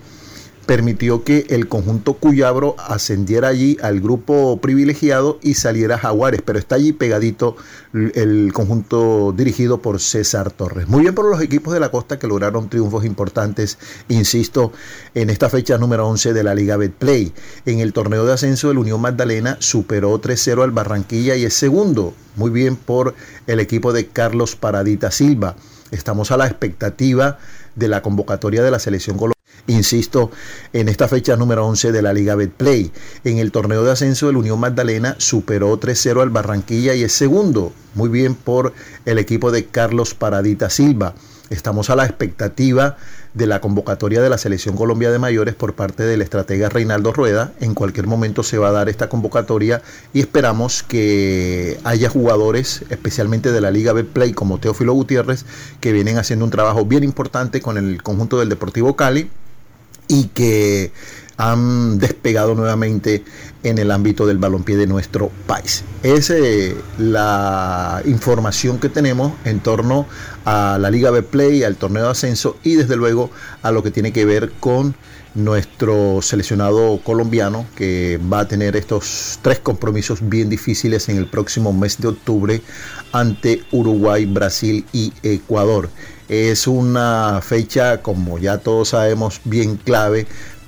permitió 0.65 1.23
que 1.23 1.45
el 1.49 1.67
conjunto 1.67 2.13
Cuyabro 2.15 2.75
ascendiera 2.77 3.49
allí 3.49 3.77
al 3.81 4.01
grupo 4.01 4.59
privilegiado 4.59 5.39
y 5.41 5.53
saliera 5.53 5.97
Jaguares, 5.97 6.41
pero 6.43 6.59
está 6.59 6.75
allí 6.75 6.91
pegadito 6.93 7.55
el 7.93 8.51
conjunto 8.53 9.33
dirigido 9.35 9.81
por 9.81 9.99
César 9.99 10.51
Torres. 10.51 10.87
Muy 10.87 11.01
bien 11.01 11.15
por 11.15 11.29
los 11.29 11.41
equipos 11.41 11.73
de 11.73 11.79
la 11.79 11.89
costa 11.89 12.19
que 12.19 12.27
lograron 12.27 12.69
triunfos 12.69 13.05
importantes, 13.05 13.77
insisto, 14.09 14.71
en 15.13 15.29
esta 15.29 15.49
fecha 15.49 15.77
número 15.77 16.07
11 16.07 16.33
de 16.33 16.43
la 16.43 16.55
Liga 16.55 16.77
Betplay. 16.77 17.33
En 17.65 17.79
el 17.79 17.93
torneo 17.93 18.25
de 18.25 18.33
ascenso 18.33 18.67
del 18.67 18.79
Unión 18.79 19.01
Magdalena 19.01 19.57
superó 19.59 20.19
3-0 20.19 20.63
al 20.63 20.71
Barranquilla 20.71 21.35
y 21.35 21.45
es 21.45 21.53
segundo. 21.53 22.13
Muy 22.35 22.51
bien 22.51 22.75
por 22.75 23.15
el 23.47 23.59
equipo 23.59 23.93
de 23.93 24.07
Carlos 24.07 24.55
Paradita 24.55 25.11
Silva. 25.11 25.55
Estamos 25.91 26.31
a 26.31 26.37
la 26.37 26.47
expectativa 26.47 27.37
de 27.75 27.87
la 27.87 28.01
convocatoria 28.01 28.63
de 28.63 28.71
la 28.71 28.79
selección 28.79 29.17
colombiana 29.17 29.34
Insisto, 29.67 30.29
en 30.73 30.89
esta 30.89 31.07
fecha 31.07 31.35
número 31.37 31.65
11 31.65 31.91
de 31.91 32.01
la 32.03 32.13
Liga 32.13 32.35
Betplay. 32.35 32.91
En 33.23 33.39
el 33.39 33.51
torneo 33.51 33.83
de 33.83 33.91
ascenso 33.91 34.27
del 34.27 34.37
Unión 34.37 34.59
Magdalena 34.59 35.15
superó 35.17 35.79
3-0 35.79 36.21
al 36.21 36.29
Barranquilla 36.29 36.93
y 36.93 37.03
es 37.03 37.13
segundo. 37.13 37.73
Muy 37.95 38.09
bien 38.09 38.35
por 38.35 38.73
el 39.05 39.17
equipo 39.17 39.51
de 39.51 39.65
Carlos 39.65 40.13
Paradita 40.13 40.69
Silva. 40.69 41.15
Estamos 41.49 41.89
a 41.89 41.95
la 41.95 42.05
expectativa 42.05 42.97
de 43.33 43.47
la 43.47 43.59
convocatoria 43.59 44.21
de 44.21 44.29
la 44.29 44.37
Selección 44.37 44.75
Colombia 44.75 45.11
de 45.11 45.19
Mayores 45.19 45.55
por 45.55 45.73
parte 45.73 46.03
del 46.03 46.21
estratega 46.21 46.69
Reinaldo 46.69 47.11
Rueda. 47.11 47.53
En 47.59 47.73
cualquier 47.73 48.05
momento 48.05 48.43
se 48.43 48.59
va 48.59 48.69
a 48.69 48.71
dar 48.71 48.87
esta 48.87 49.09
convocatoria 49.09 49.81
y 50.13 50.19
esperamos 50.19 50.83
que 50.83 51.79
haya 51.83 52.09
jugadores, 52.09 52.83
especialmente 52.89 53.51
de 53.51 53.61
la 53.61 53.71
Liga 53.71 53.93
Betplay 53.93 54.33
como 54.33 54.59
Teófilo 54.59 54.93
Gutiérrez, 54.93 55.45
que 55.79 55.91
vienen 55.91 56.19
haciendo 56.19 56.45
un 56.45 56.51
trabajo 56.51 56.85
bien 56.85 57.03
importante 57.03 57.61
con 57.61 57.77
el 57.77 58.03
conjunto 58.03 58.39
del 58.39 58.49
Deportivo 58.49 58.95
Cali 58.95 59.29
y 60.07 60.25
que 60.27 60.91
han 61.37 61.99
despegado 61.99 62.55
nuevamente 62.55 63.23
en 63.63 63.77
el 63.77 63.91
ámbito 63.91 64.25
del 64.25 64.37
balompié 64.37 64.77
de 64.77 64.87
nuestro 64.87 65.31
país. 65.47 65.83
Esa 66.03 66.37
es 66.37 66.75
la 66.97 68.01
información 68.05 68.79
que 68.79 68.89
tenemos 68.89 69.33
en 69.43 69.59
torno 69.59 70.05
a 70.45 70.77
la 70.79 70.89
Liga 70.89 71.11
B-Play, 71.11 71.63
al 71.63 71.75
torneo 71.75 72.03
de 72.03 72.11
ascenso 72.11 72.57
y 72.63 72.75
desde 72.75 72.95
luego 72.95 73.31
a 73.63 73.71
lo 73.71 73.83
que 73.83 73.91
tiene 73.91 74.13
que 74.13 74.25
ver 74.25 74.51
con 74.59 74.95
nuestro 75.33 76.21
seleccionado 76.21 77.01
colombiano 77.03 77.65
que 77.75 78.19
va 78.31 78.41
a 78.41 78.47
tener 78.47 78.77
estos 78.77 79.39
tres 79.41 79.59
compromisos 79.59 80.19
bien 80.29 80.49
difíciles 80.49 81.09
en 81.09 81.17
el 81.17 81.27
próximo 81.27 81.73
mes 81.73 81.99
de 81.99 82.07
octubre 82.07 82.61
ante 83.11 83.63
Uruguay, 83.71 84.25
Brasil 84.25 84.85
y 84.93 85.11
Ecuador. 85.23 85.89
Es 86.27 86.67
una 86.67 87.39
fecha, 87.41 88.01
como 88.01 88.39
ya 88.39 88.57
todos 88.57 88.89
sabemos, 88.89 89.41
bien 89.43 89.77
clave 89.77 90.25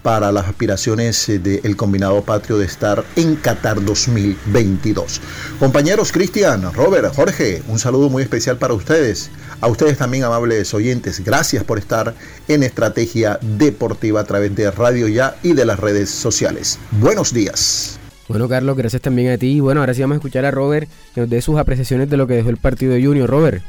para 0.07 0.31
las 0.31 0.47
aspiraciones 0.47 1.27
eh, 1.27 1.39
del 1.39 1.75
combinado 1.75 2.21
patrio 2.21 2.57
de 2.57 2.65
estar 2.65 3.03
en 3.15 3.35
Qatar 3.35 3.83
2022. 3.83 5.19
Compañeros 5.59 6.13
Cristian, 6.13 6.71
Robert, 6.73 7.13
Jorge, 7.13 7.61
un 7.67 7.77
saludo 7.77 8.09
muy 8.09 8.23
especial 8.23 8.57
para 8.57 8.73
ustedes. 8.73 9.29
A 9.59 9.67
ustedes 9.67 9.97
también, 9.97 10.23
amables 10.23 10.73
oyentes, 10.73 11.23
gracias 11.25 11.63
por 11.63 11.77
estar 11.77 12.13
en 12.47 12.63
Estrategia 12.63 13.37
Deportiva 13.41 14.21
a 14.21 14.23
través 14.23 14.55
de 14.55 14.71
Radio 14.71 15.09
Ya 15.09 15.35
y 15.43 15.53
de 15.53 15.65
las 15.65 15.79
redes 15.79 16.09
sociales. 16.09 16.79
Buenos 16.91 17.33
días. 17.33 17.99
Bueno, 18.29 18.47
Carlos, 18.47 18.77
gracias 18.77 19.01
también 19.01 19.31
a 19.31 19.37
ti. 19.37 19.57
Y 19.57 19.59
bueno, 19.59 19.81
ahora 19.81 19.93
sí 19.93 20.01
vamos 20.01 20.15
a 20.15 20.19
escuchar 20.19 20.45
a 20.45 20.51
Robert 20.51 20.87
que 21.15 21.21
nos 21.21 21.29
dé 21.29 21.41
sus 21.41 21.57
apreciaciones 21.57 22.09
de 22.09 22.17
lo 22.17 22.27
que 22.27 22.35
dejó 22.35 22.49
el 22.49 22.57
partido 22.57 22.93
de 22.93 23.03
Junior. 23.03 23.29
Robert. 23.29 23.63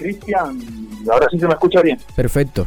Cristian, 0.00 0.58
ahora 1.10 1.26
sí 1.30 1.38
se 1.38 1.46
me 1.46 1.52
escucha 1.52 1.82
bien. 1.82 1.98
Perfecto. 2.16 2.66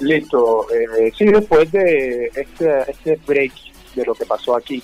Listo. 0.00 0.66
Eh, 0.72 1.12
sí, 1.16 1.26
después 1.26 1.70
de 1.70 2.26
este, 2.34 2.90
este 2.90 3.20
break 3.26 3.52
de 3.94 4.04
lo 4.04 4.14
que 4.14 4.26
pasó 4.26 4.56
aquí, 4.56 4.82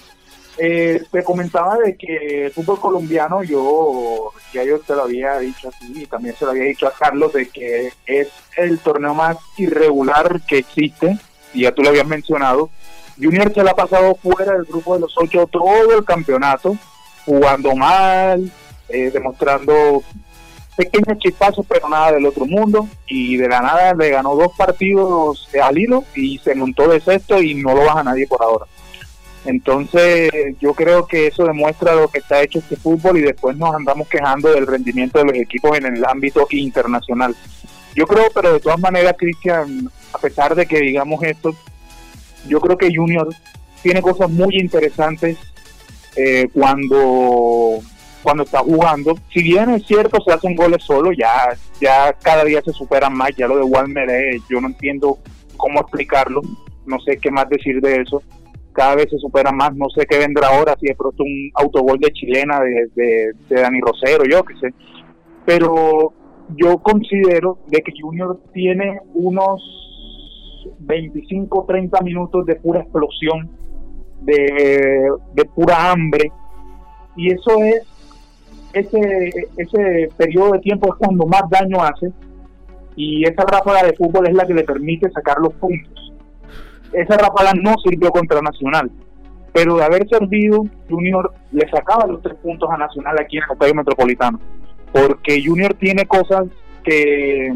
eh, 0.59 1.03
te 1.11 1.25
comentaba 1.25 1.77
de 1.79 1.97
que 1.97 2.47
el 2.47 2.53
fútbol 2.53 2.79
colombiano, 2.79 3.43
yo 3.43 4.33
ya 4.53 4.63
yo 4.65 4.79
te 4.79 4.95
lo 4.95 5.03
había 5.03 5.39
dicho 5.39 5.69
así 5.69 6.03
y 6.03 6.07
también 6.07 6.37
se 6.37 6.45
lo 6.45 6.53
había 6.53 6.65
dicho 6.65 6.87
a 6.87 6.93
Carlos 6.93 7.33
de 7.33 7.49
que 7.49 7.93
es 8.07 8.29
el 8.57 8.79
torneo 8.79 9.15
más 9.15 9.39
irregular 9.57 10.41
que 10.47 10.59
existe, 10.59 11.19
y 11.53 11.63
ya 11.63 11.73
tú 11.73 11.83
lo 11.83 11.89
habías 11.89 12.07
mencionado. 12.07 12.71
Junior 13.21 13.53
se 13.53 13.65
la 13.65 13.73
ha 13.73 13.77
pasado 13.77 14.15
fuera 14.15 14.53
del 14.53 14.65
grupo 14.65 14.95
de 14.95 15.01
los 15.01 15.15
ocho 15.17 15.47
todo 15.47 15.99
el 15.99 16.05
campeonato, 16.05 16.77
jugando 17.25 17.75
mal, 17.75 18.51
eh, 18.89 19.11
demostrando 19.11 20.03
pequeños 20.77 21.19
chispazos, 21.19 21.67
pero 21.69 21.89
nada 21.89 22.13
del 22.13 22.27
otro 22.27 22.47
mundo. 22.47 22.89
Y 23.07 23.37
de 23.37 23.49
la 23.49 23.61
nada 23.61 23.95
le 23.95 24.11
ganó 24.11 24.35
dos 24.35 24.53
partidos 24.57 25.49
al 25.63 25.79
hilo 25.79 26.05
y 26.15 26.39
se 26.39 26.55
montó 26.55 26.89
de 26.89 27.01
sexto 27.01 27.41
y 27.43 27.55
no 27.55 27.75
lo 27.75 27.85
baja 27.85 28.05
nadie 28.05 28.27
por 28.27 28.43
ahora. 28.43 28.67
Entonces, 29.45 30.31
yo 30.61 30.73
creo 30.73 31.07
que 31.07 31.27
eso 31.27 31.45
demuestra 31.45 31.95
lo 31.95 32.09
que 32.09 32.19
está 32.19 32.43
hecho 32.43 32.61
este 32.61 32.77
fútbol 32.77 33.19
y 33.19 33.23
después 33.23 33.57
nos 33.57 33.75
andamos 33.75 34.09
quejando 34.09 34.53
del 34.53 34.67
rendimiento 34.67 35.19
de 35.19 35.25
los 35.25 35.35
equipos 35.35 35.77
en 35.77 35.87
el 35.87 36.05
ámbito 36.05 36.47
internacional. 36.51 37.35
Yo 37.95 38.07
creo, 38.07 38.29
pero 38.33 38.53
de 38.53 38.61
todas 38.61 38.79
maneras, 38.79 39.15
Cristian, 39.19 39.91
a 40.13 40.19
pesar 40.19 40.55
de 40.55 40.67
que 40.67 40.81
digamos 40.81 41.23
esto, 41.25 41.55
yo 42.47 42.61
creo 42.61 42.79
que 42.79 42.95
Junior 42.95 43.29
tiene 43.83 44.01
cosas 44.01 44.31
muy 44.31 44.59
interesantes 44.59 45.37
eh, 46.17 46.49
cuando 46.53 47.81
cuando 48.23 48.45
está 48.45 48.59
jugando. 48.61 49.15
Si 49.33 49.43
bien 49.43 49.71
es 49.71 49.87
cierto, 49.87 50.19
se 50.25 50.33
hacen 50.33 50.55
goles 50.55 50.83
solo, 50.85 51.13
ya, 51.13 51.57
ya 51.81 52.13
cada 52.13 52.45
día 52.45 52.63
se 52.63 52.73
superan 52.73 53.15
más. 53.15 53.31
Ya 53.37 53.47
lo 53.47 53.57
de 53.57 53.65
Walmer, 53.65 54.09
yo 54.49 54.61
no 54.61 54.69
entiendo 54.69 55.19
cómo 55.57 55.81
explicarlo, 55.81 56.43
no 56.87 56.99
sé 57.01 57.19
qué 57.19 57.31
más 57.31 57.49
decir 57.49 57.81
de 57.81 58.03
eso. 58.03 58.23
Cada 58.73 58.95
vez 58.95 59.11
se 59.11 59.19
supera 59.19 59.53
más, 59.53 59.75
no 59.75 59.87
sé 59.91 60.07
qué 60.07 60.19
vendrá 60.19 60.49
ahora, 60.49 60.77
si 60.81 60.87
de 60.87 60.95
pronto 60.95 61.23
un 61.23 61.51
autogol 61.55 61.99
de 61.99 62.11
chilena 62.13 62.59
de, 62.61 62.89
de, 62.95 63.33
de 63.49 63.61
Dani 63.61 63.81
Rosero, 63.81 64.25
yo 64.25 64.43
qué 64.45 64.55
sé. 64.59 64.75
Pero 65.45 66.15
yo 66.57 66.79
considero 66.79 67.59
de 67.69 67.83
que 67.83 67.93
Junior 68.01 68.41
tiene 68.53 69.01
unos 69.15 69.61
25, 70.81 71.65
30 71.67 72.01
minutos 72.03 72.47
de 72.47 72.57
pura 72.57 72.81
explosión 72.81 73.51
de, 74.21 75.09
de 75.35 75.45
pura 75.55 75.91
hambre. 75.91 76.33
Y 77.17 77.33
eso 77.33 77.63
es, 77.63 77.83
ese, 78.73 79.49
ese 79.57 80.09
periodo 80.17 80.53
de 80.53 80.61
tiempo 80.61 80.89
es 80.89 80.95
cuando 80.99 81.27
más 81.27 81.43
daño 81.51 81.83
hace 81.83 82.13
y 82.97 83.25
esa 83.25 83.45
ráfaga 83.45 83.85
de 83.85 83.95
fútbol 83.95 84.27
es 84.27 84.35
la 84.35 84.47
que 84.47 84.55
le 84.55 84.65
permite 84.65 85.11
sacar 85.11 85.39
los 85.39 85.53
puntos. 85.55 86.13
Esa 86.93 87.17
ráfaga 87.17 87.53
no 87.55 87.75
sirvió 87.85 88.11
contra 88.11 88.43
Nacional, 88.43 88.91
pero 89.53 89.77
de 89.77 89.85
haber 89.85 90.09
servido, 90.09 90.67
Junior 90.89 91.33
le 91.53 91.69
sacaba 91.71 92.07
los 92.07 92.23
tres 92.23 92.37
puntos 92.37 92.69
a 92.71 92.77
Nacional 92.77 93.17
aquí 93.19 93.39
en 93.39 93.45
el 93.45 93.53
Estadio 93.53 93.75
Metropolitano, 93.75 94.41
porque 94.93 95.43
Junior 95.45 95.75
tiene 95.75 96.05
cosas 96.07 96.45
que, 96.85 97.53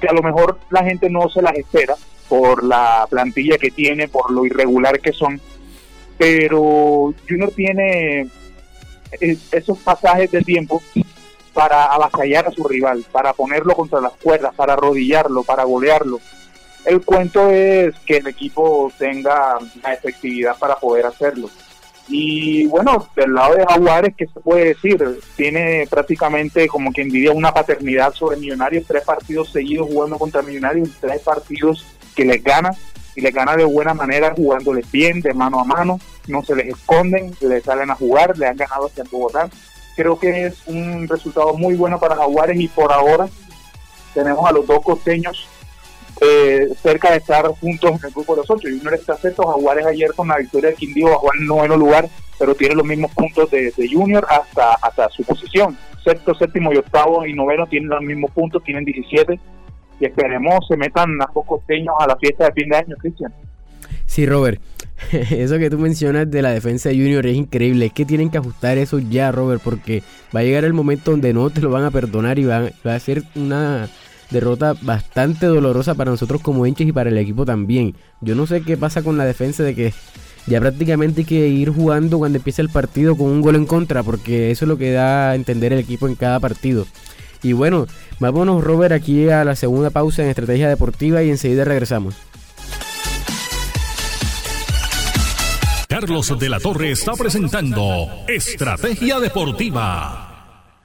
que 0.00 0.06
a 0.06 0.12
lo 0.12 0.22
mejor 0.22 0.58
la 0.70 0.84
gente 0.84 1.08
no 1.08 1.28
se 1.28 1.42
las 1.42 1.54
espera 1.54 1.94
por 2.28 2.62
la 2.62 3.06
plantilla 3.08 3.56
que 3.56 3.70
tiene, 3.70 4.08
por 4.08 4.30
lo 4.30 4.44
irregular 4.44 5.00
que 5.00 5.12
son, 5.12 5.40
pero 6.18 7.14
Junior 7.26 7.50
tiene 7.54 8.28
esos 9.10 9.78
pasajes 9.78 10.30
de 10.30 10.42
tiempo 10.42 10.82
para 11.52 11.86
avasallar 11.86 12.46
a 12.46 12.52
su 12.52 12.64
rival, 12.64 13.04
para 13.10 13.32
ponerlo 13.32 13.74
contra 13.74 14.00
las 14.00 14.12
cuerdas, 14.12 14.54
para 14.54 14.74
arrodillarlo, 14.74 15.42
para 15.42 15.64
golearlo. 15.64 16.20
El 16.84 17.04
cuento 17.04 17.50
es 17.50 17.94
que 18.06 18.18
el 18.18 18.26
equipo 18.28 18.92
tenga 18.98 19.58
la 19.82 19.92
efectividad 19.92 20.56
para 20.56 20.76
poder 20.76 21.06
hacerlo. 21.06 21.50
Y 22.08 22.66
bueno, 22.66 23.08
del 23.14 23.34
lado 23.34 23.56
de 23.56 23.66
Jaguares, 23.66 24.14
¿qué 24.16 24.26
se 24.26 24.40
puede 24.40 24.66
decir? 24.66 25.20
Tiene 25.36 25.86
prácticamente, 25.90 26.66
como 26.66 26.90
quien 26.90 27.10
diría, 27.10 27.32
una 27.32 27.52
paternidad 27.52 28.14
sobre 28.14 28.38
Millonarios, 28.38 28.86
tres 28.86 29.04
partidos 29.04 29.52
seguidos 29.52 29.88
jugando 29.88 30.18
contra 30.18 30.40
Millonarios, 30.40 30.88
tres 31.00 31.20
partidos 31.20 31.84
que 32.16 32.24
les 32.24 32.42
gana, 32.42 32.70
y 33.18 33.20
les 33.20 33.34
gana 33.34 33.56
de 33.56 33.64
buena 33.64 33.94
manera 33.94 34.32
jugándoles 34.34 34.90
bien, 34.90 35.20
de 35.20 35.34
mano 35.34 35.60
a 35.60 35.64
mano, 35.64 36.00
no 36.28 36.42
se 36.42 36.54
les 36.54 36.68
esconden, 36.68 37.34
les 37.40 37.64
salen 37.64 37.90
a 37.90 37.94
jugar, 37.94 38.38
le 38.38 38.46
han 38.46 38.56
ganado 38.56 38.86
hacia 38.86 39.04
Bogotá 39.10 39.50
creo 39.98 40.16
que 40.16 40.46
es 40.46 40.62
un 40.66 41.08
resultado 41.08 41.54
muy 41.54 41.74
bueno 41.74 41.98
para 41.98 42.14
Jaguares 42.14 42.56
y 42.56 42.68
por 42.68 42.92
ahora 42.92 43.28
tenemos 44.14 44.48
a 44.48 44.52
los 44.52 44.64
dos 44.64 44.78
costeños 44.84 45.48
eh, 46.20 46.68
cerca 46.80 47.10
de 47.10 47.16
estar 47.16 47.44
juntos 47.48 47.90
en 47.90 48.06
el 48.06 48.12
grupo 48.12 48.34
de 48.36 48.42
los 48.42 48.50
ocho. 48.50 48.68
Junior 48.68 48.94
está 48.94 49.16
sexto, 49.16 49.44
Jaguares 49.44 49.86
ayer 49.86 50.12
con 50.14 50.28
la 50.28 50.38
victoria 50.38 50.70
de 50.70 50.76
Quindío 50.76 51.10
bajó 51.10 51.32
al 51.32 51.44
noveno 51.44 51.76
lugar, 51.76 52.08
pero 52.38 52.54
tiene 52.54 52.76
los 52.76 52.86
mismos 52.86 53.10
puntos 53.10 53.50
de, 53.50 53.72
Junior 53.92 54.24
hasta, 54.30 54.74
hasta 54.74 55.08
su 55.10 55.24
posición. 55.24 55.76
Sexto, 56.04 56.32
séptimo 56.36 56.72
y 56.72 56.76
octavo 56.76 57.26
y 57.26 57.34
noveno 57.34 57.66
tienen 57.66 57.88
los 57.88 58.00
mismos 58.00 58.30
puntos, 58.30 58.62
tienen 58.62 58.84
17 58.84 59.40
y 60.00 60.06
esperemos 60.06 60.66
se 60.68 60.76
metan 60.76 61.18
dos 61.18 61.44
costeños 61.46 61.94
a 61.98 62.06
la 62.06 62.16
fiesta 62.16 62.46
de 62.46 62.52
fin 62.52 62.68
de 62.68 62.76
año, 62.76 62.96
Cristian. 62.98 63.32
Sí, 64.06 64.26
Robert. 64.26 64.60
Eso 65.12 65.58
que 65.58 65.70
tú 65.70 65.78
mencionas 65.78 66.30
de 66.30 66.42
la 66.42 66.50
defensa 66.50 66.88
de 66.88 66.96
Junior 66.96 67.26
es 67.26 67.36
increíble. 67.36 67.86
Es 67.86 67.92
que 67.92 68.04
tienen 68.04 68.30
que 68.30 68.38
ajustar 68.38 68.78
eso 68.78 68.98
ya, 68.98 69.30
Robert, 69.32 69.60
porque 69.62 70.02
va 70.34 70.40
a 70.40 70.42
llegar 70.42 70.64
el 70.64 70.72
momento 70.72 71.12
donde 71.12 71.32
no 71.32 71.50
te 71.50 71.60
lo 71.60 71.70
van 71.70 71.84
a 71.84 71.90
perdonar 71.90 72.38
y 72.38 72.44
va, 72.44 72.70
a 72.84 72.98
ser 72.98 73.22
una 73.36 73.88
derrota 74.30 74.74
bastante 74.82 75.46
dolorosa 75.46 75.94
para 75.94 76.10
nosotros 76.10 76.42
como 76.42 76.66
hinchas 76.66 76.88
y 76.88 76.92
para 76.92 77.10
el 77.10 77.18
equipo 77.18 77.44
también. 77.44 77.94
Yo 78.20 78.34
no 78.34 78.46
sé 78.46 78.62
qué 78.62 78.76
pasa 78.76 79.02
con 79.02 79.16
la 79.16 79.24
defensa 79.24 79.62
de 79.62 79.74
que 79.74 79.92
ya 80.46 80.60
prácticamente 80.60 81.20
hay 81.20 81.26
que 81.26 81.48
ir 81.48 81.70
jugando 81.70 82.18
cuando 82.18 82.38
empieza 82.38 82.62
el 82.62 82.68
partido 82.68 83.16
con 83.16 83.28
un 83.28 83.40
gol 83.40 83.54
en 83.54 83.66
contra, 83.66 84.02
porque 84.02 84.50
eso 84.50 84.64
es 84.64 84.68
lo 84.68 84.78
que 84.78 84.92
da 84.92 85.30
a 85.30 85.34
entender 85.34 85.72
el 85.72 85.78
equipo 85.78 86.08
en 86.08 86.16
cada 86.16 86.40
partido. 86.40 86.86
Y 87.42 87.52
bueno, 87.52 87.86
vámonos 88.18 88.62
Robert 88.62 88.92
aquí 88.92 89.28
a 89.28 89.44
la 89.44 89.56
segunda 89.56 89.90
pausa 89.90 90.22
en 90.22 90.30
Estrategia 90.30 90.68
Deportiva 90.68 91.22
y 91.22 91.30
enseguida 91.30 91.64
regresamos. 91.64 92.14
Carlos 95.88 96.38
de 96.38 96.48
la 96.48 96.60
Torre 96.60 96.90
está 96.90 97.14
presentando 97.14 98.06
Estrategia 98.28 99.18
Deportiva. 99.20 100.28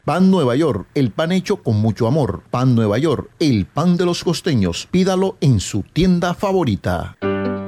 Pan 0.06 0.32
Nueva 0.32 0.56
York, 0.56 0.88
el 0.96 1.12
pan 1.12 1.32
hecho 1.32 1.58
con 1.58 1.78
mucho 1.78 2.08
amor. 2.08 2.44
Pan 2.50 2.76
Nueva 2.76 2.98
York, 2.98 3.30
el 3.40 3.66
pan 3.66 3.96
de 3.96 4.06
los 4.06 4.24
costeños. 4.24 4.88
Pídalo 4.92 5.38
en 5.40 5.60
su 5.60 5.84
tienda 5.84 6.34
favorita. 6.34 7.16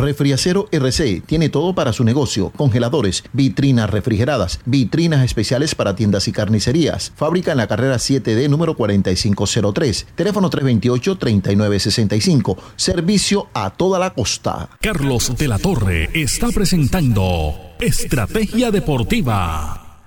Refriacero 0.00 0.66
RC 0.72 1.22
tiene 1.26 1.50
todo 1.50 1.74
para 1.74 1.92
su 1.92 2.04
negocio: 2.04 2.50
congeladores, 2.56 3.24
vitrinas 3.32 3.90
refrigeradas, 3.90 4.60
vitrinas 4.64 5.22
especiales 5.24 5.74
para 5.74 5.94
tiendas 5.94 6.26
y 6.28 6.32
carnicerías. 6.32 7.12
Fábrica 7.14 7.52
en 7.52 7.58
la 7.58 7.66
carrera 7.66 7.96
7D 7.96 8.48
número 8.48 8.74
4503. 8.76 10.06
Teléfono 10.14 10.48
328-3965. 10.50 12.56
Servicio 12.76 13.48
a 13.52 13.68
toda 13.70 13.98
la 13.98 14.14
costa. 14.14 14.70
Carlos 14.80 15.36
de 15.36 15.48
la 15.48 15.58
Torre 15.58 16.08
está 16.14 16.48
presentando 16.48 17.54
Estrategia 17.80 18.70
Deportiva. 18.70 20.06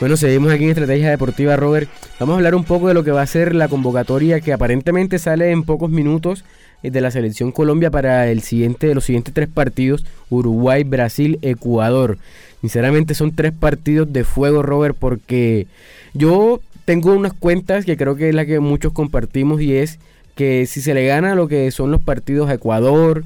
Bueno, 0.00 0.16
seguimos 0.16 0.52
aquí 0.52 0.64
en 0.64 0.70
Estrategia 0.70 1.10
Deportiva, 1.10 1.54
Robert. 1.54 1.88
Vamos 2.18 2.32
a 2.32 2.36
hablar 2.36 2.56
un 2.56 2.64
poco 2.64 2.88
de 2.88 2.94
lo 2.94 3.04
que 3.04 3.12
va 3.12 3.22
a 3.22 3.26
ser 3.26 3.54
la 3.54 3.68
convocatoria 3.68 4.40
que 4.40 4.52
aparentemente 4.52 5.20
sale 5.20 5.52
en 5.52 5.62
pocos 5.62 5.90
minutos 5.90 6.44
de 6.82 7.00
la 7.00 7.10
selección 7.10 7.52
Colombia 7.52 7.90
para 7.90 8.28
el 8.28 8.42
siguiente, 8.42 8.94
los 8.94 9.04
siguientes 9.04 9.34
tres 9.34 9.48
partidos, 9.48 10.04
Uruguay, 10.30 10.84
Brasil, 10.84 11.38
Ecuador. 11.42 12.18
Sinceramente 12.60 13.14
son 13.14 13.34
tres 13.34 13.52
partidos 13.52 14.12
de 14.12 14.24
fuego, 14.24 14.62
Robert, 14.62 14.96
porque 14.98 15.66
yo 16.14 16.60
tengo 16.84 17.12
unas 17.12 17.32
cuentas 17.32 17.84
que 17.84 17.96
creo 17.96 18.16
que 18.16 18.28
es 18.28 18.34
la 18.34 18.46
que 18.46 18.60
muchos 18.60 18.92
compartimos 18.92 19.60
y 19.60 19.74
es 19.74 19.98
que 20.34 20.66
si 20.66 20.80
se 20.80 20.94
le 20.94 21.06
gana 21.06 21.34
lo 21.34 21.48
que 21.48 21.70
son 21.70 21.90
los 21.90 22.00
partidos 22.00 22.48
a 22.48 22.54
Ecuador, 22.54 23.24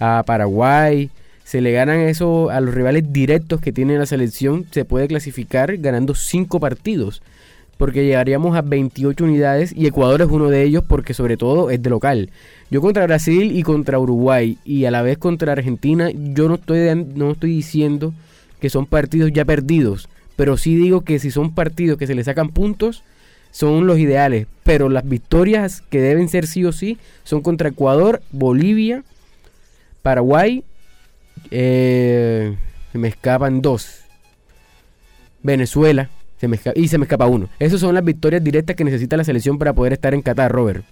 a 0.00 0.22
Paraguay, 0.26 1.10
se 1.44 1.60
le 1.60 1.72
ganan 1.72 2.00
eso 2.00 2.50
a 2.50 2.60
los 2.60 2.74
rivales 2.74 3.12
directos 3.12 3.60
que 3.60 3.72
tiene 3.72 3.98
la 3.98 4.06
selección, 4.06 4.66
se 4.72 4.84
puede 4.84 5.06
clasificar 5.06 5.76
ganando 5.76 6.14
cinco 6.14 6.58
partidos 6.58 7.22
porque 7.76 8.04
llegaríamos 8.04 8.56
a 8.56 8.62
28 8.62 9.24
unidades 9.24 9.72
y 9.76 9.86
Ecuador 9.86 10.22
es 10.22 10.28
uno 10.28 10.48
de 10.48 10.62
ellos 10.62 10.84
porque 10.86 11.14
sobre 11.14 11.36
todo 11.36 11.70
es 11.70 11.82
de 11.82 11.90
local. 11.90 12.30
Yo 12.70 12.80
contra 12.80 13.06
Brasil 13.06 13.56
y 13.56 13.62
contra 13.62 13.98
Uruguay 13.98 14.58
y 14.64 14.86
a 14.86 14.90
la 14.90 15.02
vez 15.02 15.18
contra 15.18 15.52
Argentina, 15.52 16.10
yo 16.10 16.48
no 16.48 16.54
estoy, 16.54 16.94
no 17.14 17.32
estoy 17.32 17.50
diciendo 17.50 18.14
que 18.60 18.70
son 18.70 18.86
partidos 18.86 19.30
ya 19.32 19.44
perdidos, 19.44 20.08
pero 20.36 20.56
sí 20.56 20.74
digo 20.76 21.02
que 21.02 21.18
si 21.18 21.30
son 21.30 21.54
partidos 21.54 21.98
que 21.98 22.06
se 22.06 22.14
le 22.14 22.24
sacan 22.24 22.48
puntos, 22.48 23.02
son 23.50 23.86
los 23.86 23.98
ideales. 23.98 24.46
Pero 24.64 24.88
las 24.88 25.08
victorias 25.08 25.82
que 25.82 26.00
deben 26.00 26.28
ser 26.28 26.46
sí 26.46 26.64
o 26.64 26.72
sí 26.72 26.98
son 27.24 27.42
contra 27.42 27.68
Ecuador, 27.68 28.22
Bolivia, 28.30 29.02
Paraguay, 30.02 30.64
eh, 31.50 32.54
me 32.92 33.08
escapan 33.08 33.62
dos. 33.62 34.00
Venezuela, 35.42 36.10
y 36.74 36.88
se 36.88 36.98
me 36.98 37.04
escapa 37.04 37.26
uno. 37.26 37.48
Esas 37.58 37.80
son 37.80 37.94
las 37.94 38.04
victorias 38.04 38.42
directas 38.42 38.76
que 38.76 38.84
necesita 38.84 39.16
la 39.16 39.24
selección 39.24 39.58
para 39.58 39.72
poder 39.72 39.92
estar 39.92 40.14
en 40.14 40.22
Qatar, 40.22 40.50
Robert. 40.50 40.84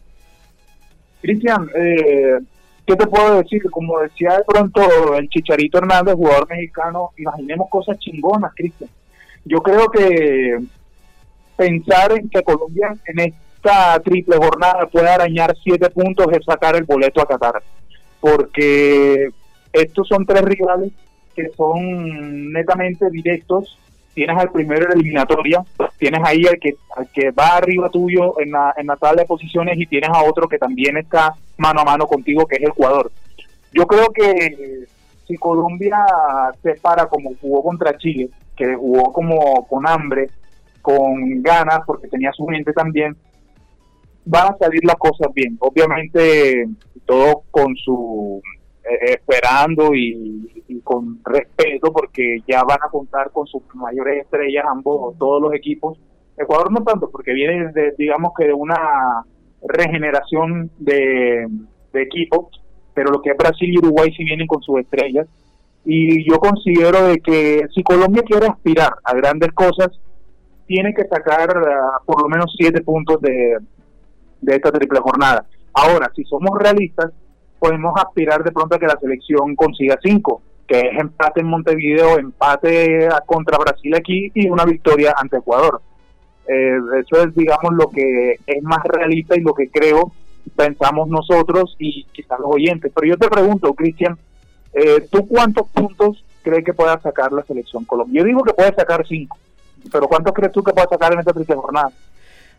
Cristian, 1.22 1.68
eh, 1.74 2.38
¿qué 2.86 2.96
te 2.96 3.06
puedo 3.06 3.38
decir? 3.42 3.62
Como 3.70 3.98
decía 4.00 4.36
de 4.36 4.44
pronto 4.46 5.16
el 5.16 5.28
Chicharito 5.28 5.78
Hernández, 5.78 6.14
jugador 6.14 6.48
mexicano, 6.48 7.10
imaginemos 7.16 7.68
cosas 7.70 7.98
chingonas, 7.98 8.52
Cristian. 8.54 8.90
Yo 9.44 9.58
creo 9.60 9.88
que 9.88 10.58
pensar 11.56 12.12
en 12.12 12.28
que 12.28 12.42
Colombia 12.42 12.94
en 13.06 13.20
esta 13.20 14.00
triple 14.00 14.36
jornada 14.36 14.86
puede 14.86 15.08
arañar 15.08 15.54
siete 15.62 15.88
puntos 15.90 16.26
es 16.32 16.44
sacar 16.44 16.76
el 16.76 16.84
boleto 16.84 17.22
a 17.22 17.26
Qatar. 17.26 17.62
Porque 18.20 19.28
estos 19.72 20.08
son 20.08 20.24
tres 20.24 20.42
rivales 20.42 20.92
que 21.34 21.50
son 21.56 22.52
netamente 22.52 23.10
directos. 23.10 23.78
Tienes 24.14 24.38
al 24.38 24.50
primero 24.50 24.86
en 24.86 24.92
eliminatoria, 24.92 25.64
tienes 25.98 26.20
ahí 26.24 26.46
al 26.46 26.58
que, 26.58 26.76
al 26.96 27.08
que 27.08 27.32
va 27.32 27.56
arriba 27.56 27.90
tuyo 27.90 28.40
en 28.40 28.52
la, 28.52 28.72
en 28.76 28.86
la 28.86 28.96
tabla 28.96 29.22
de 29.22 29.28
posiciones 29.28 29.76
y 29.78 29.86
tienes 29.86 30.10
a 30.10 30.22
otro 30.22 30.48
que 30.48 30.58
también 30.58 30.96
está 30.96 31.34
mano 31.56 31.80
a 31.80 31.84
mano 31.84 32.06
contigo, 32.06 32.46
que 32.46 32.56
es 32.56 32.68
Ecuador. 32.68 33.10
Yo 33.72 33.86
creo 33.86 34.08
que 34.10 34.86
si 35.26 35.36
Colombia 35.36 35.98
se 36.62 36.74
para 36.76 37.06
como 37.06 37.32
jugó 37.40 37.62
contra 37.62 37.96
Chile, 37.98 38.30
que 38.56 38.74
jugó 38.76 39.12
como 39.12 39.66
con 39.66 39.86
hambre, 39.88 40.30
con 40.80 41.42
ganas, 41.42 41.80
porque 41.86 42.08
tenía 42.08 42.30
su 42.32 42.46
gente 42.46 42.72
también, 42.72 43.16
van 44.24 44.52
a 44.52 44.56
salir 44.58 44.84
las 44.84 44.96
cosas 44.96 45.28
bien. 45.34 45.56
Obviamente 45.60 46.68
todo 47.06 47.42
con 47.50 47.74
su 47.76 48.40
eh, 48.84 49.12
esperando 49.14 49.94
y, 49.94 50.50
con 50.82 51.20
respeto 51.24 51.92
porque 51.92 52.42
ya 52.46 52.62
van 52.62 52.78
a 52.82 52.90
contar 52.90 53.30
con 53.30 53.46
sus 53.46 53.62
mayores 53.74 54.24
estrellas 54.24 54.64
ambos, 54.68 55.16
todos 55.18 55.40
los 55.40 55.54
equipos. 55.54 55.98
Ecuador 56.36 56.70
no 56.70 56.82
tanto 56.84 57.10
porque 57.10 57.32
viene 57.32 57.72
de, 57.72 57.94
digamos 57.96 58.32
que 58.36 58.46
de 58.46 58.52
una 58.52 59.24
regeneración 59.66 60.70
de, 60.78 61.48
de 61.92 62.02
equipos, 62.02 62.48
pero 62.92 63.10
lo 63.10 63.22
que 63.22 63.30
es 63.30 63.36
Brasil 63.36 63.72
y 63.72 63.78
Uruguay 63.78 64.12
sí 64.14 64.24
vienen 64.24 64.46
con 64.46 64.60
sus 64.62 64.80
estrellas. 64.80 65.26
Y 65.86 66.28
yo 66.28 66.38
considero 66.38 67.06
de 67.08 67.18
que 67.20 67.66
si 67.74 67.82
Colombia 67.82 68.22
quiere 68.22 68.46
aspirar 68.46 68.92
a 69.04 69.14
grandes 69.14 69.52
cosas, 69.52 69.88
tiene 70.66 70.92
que 70.92 71.04
sacar 71.04 71.50
ah, 71.56 71.98
por 72.04 72.22
lo 72.22 72.28
menos 72.28 72.54
siete 72.56 72.82
puntos 72.82 73.20
de, 73.20 73.58
de 74.40 74.54
esta 74.54 74.70
triple 74.70 75.00
jornada. 75.00 75.46
Ahora, 75.72 76.10
si 76.14 76.24
somos 76.24 76.58
realistas, 76.58 77.10
podemos 77.64 77.94
aspirar 77.96 78.44
de 78.44 78.52
pronto 78.52 78.74
a 78.74 78.78
que 78.78 78.86
la 78.86 78.98
selección 79.00 79.56
consiga 79.56 79.98
cinco, 80.02 80.42
que 80.66 80.80
es 80.80 81.00
empate 81.00 81.40
en 81.40 81.46
Montevideo, 81.46 82.18
empate 82.18 83.08
contra 83.24 83.56
Brasil 83.56 83.94
aquí 83.94 84.30
y 84.34 84.50
una 84.50 84.66
victoria 84.66 85.14
ante 85.16 85.38
Ecuador. 85.38 85.80
Eh, 86.46 86.76
eso 87.00 87.24
es, 87.24 87.34
digamos, 87.34 87.72
lo 87.72 87.88
que 87.88 88.36
es 88.46 88.62
más 88.62 88.84
realista 88.84 89.34
y 89.34 89.40
lo 89.40 89.54
que 89.54 89.70
creo 89.70 90.12
pensamos 90.54 91.08
nosotros 91.08 91.74
y 91.78 92.04
quizás 92.12 92.38
los 92.38 92.50
oyentes. 92.50 92.92
Pero 92.94 93.06
yo 93.06 93.16
te 93.16 93.30
pregunto, 93.30 93.72
Cristian, 93.72 94.18
eh, 94.74 95.08
¿tú 95.10 95.26
cuántos 95.26 95.66
puntos 95.68 96.22
crees 96.42 96.66
que 96.66 96.74
pueda 96.74 97.00
sacar 97.00 97.32
la 97.32 97.44
selección 97.44 97.86
Colombia? 97.86 98.20
Yo 98.20 98.26
digo 98.26 98.42
que 98.42 98.52
puede 98.52 98.74
sacar 98.74 99.06
cinco, 99.08 99.38
pero 99.90 100.06
¿cuántos 100.06 100.34
crees 100.34 100.52
tú 100.52 100.62
que 100.62 100.74
puede 100.74 100.88
sacar 100.88 101.14
en 101.14 101.20
esta 101.20 101.32
triste 101.32 101.54
jornada? 101.54 101.90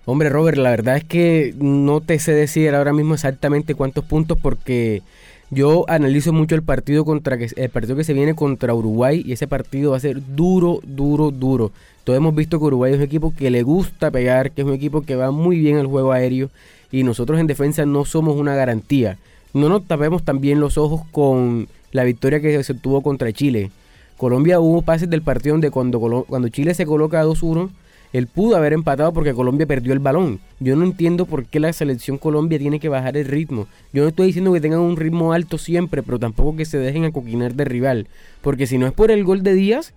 Hombre, 0.07 0.29
Robert, 0.29 0.57
la 0.57 0.69
verdad 0.69 0.97
es 0.97 1.03
que 1.03 1.55
no 1.57 1.99
te 1.99 2.19
sé 2.19 2.33
decir 2.33 2.75
ahora 2.75 2.93
mismo 2.93 3.15
exactamente 3.15 3.73
cuántos 3.73 4.05
puntos 4.05 4.37
porque 4.39 5.01
yo 5.49 5.85
analizo 5.87 6.31
mucho 6.31 6.53
el 6.53 6.61
partido 6.61 7.05
contra 7.05 7.39
que 7.39 7.49
el 7.55 7.69
partido 7.69 7.95
que 7.95 8.03
se 8.03 8.13
viene 8.13 8.35
contra 8.35 8.75
Uruguay 8.75 9.23
y 9.25 9.31
ese 9.31 9.47
partido 9.47 9.91
va 9.91 9.97
a 9.97 10.01
ser 10.01 10.21
duro, 10.35 10.79
duro, 10.83 11.31
duro. 11.31 11.71
Todos 12.03 12.17
hemos 12.17 12.35
visto 12.35 12.59
que 12.59 12.65
Uruguay 12.65 12.91
es 12.91 12.97
un 12.99 13.03
equipo 13.03 13.33
que 13.35 13.49
le 13.49 13.63
gusta 13.63 14.11
pegar, 14.11 14.51
que 14.51 14.61
es 14.61 14.67
un 14.67 14.75
equipo 14.75 15.01
que 15.01 15.15
va 15.15 15.31
muy 15.31 15.57
bien 15.57 15.77
al 15.77 15.87
juego 15.87 16.11
aéreo 16.11 16.51
y 16.91 17.01
nosotros 17.01 17.39
en 17.39 17.47
defensa 17.47 17.87
no 17.87 18.05
somos 18.05 18.35
una 18.35 18.53
garantía. 18.53 19.17
No 19.53 19.69
nos 19.69 19.85
tapemos 19.87 20.21
también 20.21 20.59
los 20.59 20.77
ojos 20.77 21.01
con 21.11 21.67
la 21.91 22.03
victoria 22.03 22.41
que 22.41 22.63
se 22.63 22.75
tuvo 22.75 23.01
contra 23.01 23.33
Chile. 23.33 23.71
Colombia 24.17 24.59
hubo 24.59 24.83
pases 24.83 25.09
del 25.09 25.23
partido 25.23 25.55
donde 25.55 25.71
cuando, 25.71 26.25
cuando 26.27 26.49
Chile 26.49 26.75
se 26.75 26.85
coloca 26.85 27.21
a 27.21 27.25
2-1 27.25 27.71
él 28.17 28.27
pudo 28.27 28.55
haber 28.55 28.71
empatado 28.71 29.11
porque 29.11 29.33
Colombia 29.33 29.65
perdió 29.65 29.91
el 29.91 29.99
balón. 29.99 30.39
Yo 30.61 30.77
no 30.77 30.85
entiendo 30.85 31.25
por 31.25 31.45
qué 31.45 31.59
la 31.59 31.73
selección 31.73 32.17
Colombia 32.17 32.57
tiene 32.57 32.79
que 32.79 32.87
bajar 32.87 33.17
el 33.17 33.25
ritmo. 33.25 33.67
Yo 33.91 34.03
no 34.03 34.09
estoy 34.09 34.27
diciendo 34.27 34.53
que 34.53 34.61
tengan 34.61 34.79
un 34.79 34.95
ritmo 34.95 35.33
alto 35.33 35.57
siempre, 35.57 36.01
pero 36.01 36.17
tampoco 36.17 36.55
que 36.55 36.63
se 36.63 36.77
dejen 36.77 37.03
acoquinar 37.03 37.55
de 37.55 37.65
rival. 37.65 38.07
Porque 38.41 38.67
si 38.67 38.77
no 38.77 38.87
es 38.87 38.93
por 38.93 39.11
el 39.11 39.25
gol 39.25 39.43
de 39.43 39.53
Díaz, 39.53 39.93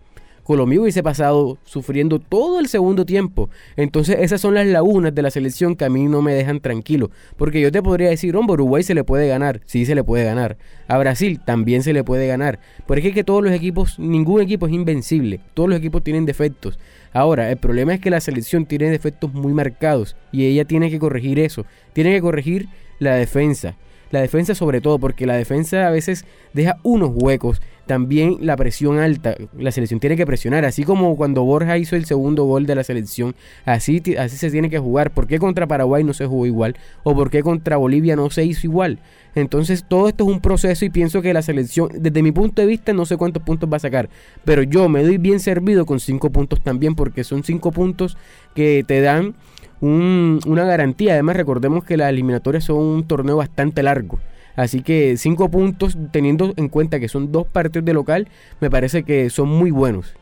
Colombia 0.49 0.81
hubiese 0.81 1.03
pasado 1.03 1.59
sufriendo 1.65 2.21
todo 2.21 2.59
el 2.59 2.69
segundo 2.69 3.05
tiempo. 3.05 3.51
Entonces 3.77 4.17
esas 4.21 4.41
son 4.41 4.55
las 4.55 4.67
lagunas 4.67 5.15
de 5.15 5.21
la 5.21 5.31
selección 5.31 5.77
que 5.77 5.85
a 5.85 5.91
mí 5.91 6.05
no 6.05 6.23
me 6.23 6.33
dejan 6.33 6.61
tranquilo. 6.61 7.11
Porque 7.37 7.61
yo 7.61 7.71
te 7.71 7.83
podría 7.83 8.09
decir, 8.09 8.35
hombre, 8.35 8.55
Uruguay 8.55 8.83
se 8.83 8.95
le 8.95 9.05
puede 9.05 9.29
ganar. 9.29 9.61
Sí, 9.67 9.85
se 9.85 9.95
le 9.95 10.03
puede 10.03 10.25
ganar. 10.25 10.57
A 10.87 10.97
Brasil 10.97 11.39
también 11.45 11.83
se 11.83 11.93
le 11.93 12.03
puede 12.03 12.27
ganar. 12.27 12.61
Porque 12.87 13.09
es 13.09 13.15
que 13.15 13.25
todos 13.25 13.45
los 13.45 13.53
equipos, 13.53 13.99
ningún 13.99 14.41
equipo 14.41 14.67
es 14.67 14.73
invencible. 14.73 15.41
Todos 15.53 15.69
los 15.69 15.79
equipos 15.79 16.03
tienen 16.03 16.25
defectos. 16.25 16.79
Ahora, 17.13 17.51
el 17.51 17.59
problema 17.59 17.93
es 17.93 18.01
que 18.01 18.09
la 18.09 18.23
selección 18.23 18.65
tiene 18.65 18.89
defectos 18.89 19.35
muy 19.35 19.53
marcados 19.53 20.17
y 20.33 20.47
ella 20.47 20.65
tiene 20.65 20.91
que 20.91 20.99
corregir 20.99 21.39
eso. 21.41 21.67
Tiene 21.93 22.13
que 22.13 22.23
corregir 22.23 22.71
la 23.01 23.17
defensa. 23.17 23.77
La 24.11 24.21
defensa 24.21 24.55
sobre 24.55 24.81
todo, 24.81 24.99
porque 24.99 25.27
la 25.27 25.37
defensa 25.37 25.87
a 25.87 25.91
veces 25.91 26.25
deja 26.53 26.79
unos 26.83 27.11
huecos. 27.15 27.61
También 27.87 28.37
la 28.41 28.55
presión 28.57 28.99
alta. 28.99 29.35
La 29.57 29.73
selección 29.73 29.99
tiene 29.99 30.17
que 30.17 30.27
presionar. 30.27 30.67
Así 30.67 30.85
como 30.85 31.17
cuando 31.17 31.43
Borja 31.45 31.79
hizo 31.79 31.97
el 31.97 32.05
segundo 32.05 32.45
gol 32.45 32.67
de 32.67 32.75
la 32.75 32.85
selección. 32.85 33.35
Así, 33.65 34.03
así 34.19 34.37
se 34.37 34.51
tiene 34.51 34.69
que 34.69 34.79
jugar. 34.79 35.11
¿Por 35.13 35.27
qué 35.27 35.39
contra 35.39 35.67
Paraguay 35.67 36.05
no 36.05 36.13
se 36.13 36.27
jugó 36.27 36.45
igual? 36.45 36.77
¿O 37.03 37.15
por 37.15 37.31
qué 37.31 37.43
contra 37.43 37.79
Bolivia 37.79 38.15
no 38.15 38.29
se 38.29 38.45
hizo 38.45 38.67
igual? 38.67 38.99
Entonces 39.35 39.85
todo 39.89 40.09
esto 40.09 40.25
es 40.25 40.31
un 40.31 40.41
proceso 40.41 40.85
y 40.85 40.91
pienso 40.91 41.23
que 41.23 41.33
la 41.33 41.43
selección, 41.43 41.89
desde 41.95 42.23
mi 42.23 42.33
punto 42.33 42.61
de 42.61 42.69
vista, 42.69 42.93
no 42.93 43.07
sé 43.07 43.17
cuántos 43.17 43.43
puntos 43.43 43.71
va 43.73 43.77
a 43.77 43.81
sacar. 43.81 44.11
Pero 44.45 44.63
yo 44.63 44.89
me 44.91 45.03
doy 45.03 45.17
bien 45.17 45.41
servido 45.41 45.87
con 45.87 45.99
cinco 45.99 46.31
puntos 46.31 46.61
también 46.61 46.95
porque 46.95 47.25
son 47.25 47.43
cinco 47.43 47.73
puntos 47.73 48.19
que 48.55 48.85
te 48.87 49.01
dan 49.01 49.35
una 49.81 50.65
garantía. 50.65 51.15
Además, 51.15 51.37
recordemos 51.37 51.85
que 51.85 51.97
las 51.97 52.11
eliminatorias 52.11 52.65
son 52.65 52.79
un 52.79 53.07
torneo 53.07 53.37
bastante 53.37 53.83
largo. 53.83 54.19
Así 54.57 54.83
que 54.83 55.17
cinco 55.17 55.51
puntos, 55.51 55.97
teniendo 56.11 56.53
en 56.57 56.69
cuenta 56.69 56.99
que 56.99 57.09
son 57.09 57.31
dos 57.31 57.47
partidos 57.47 57.85
de 57.85 57.95
local, 57.95 58.29
me 58.61 58.71
parece 58.71 59.05
que 59.05 59.31
son 59.31 59.49
muy 59.49 59.71
buenos. 59.71 60.17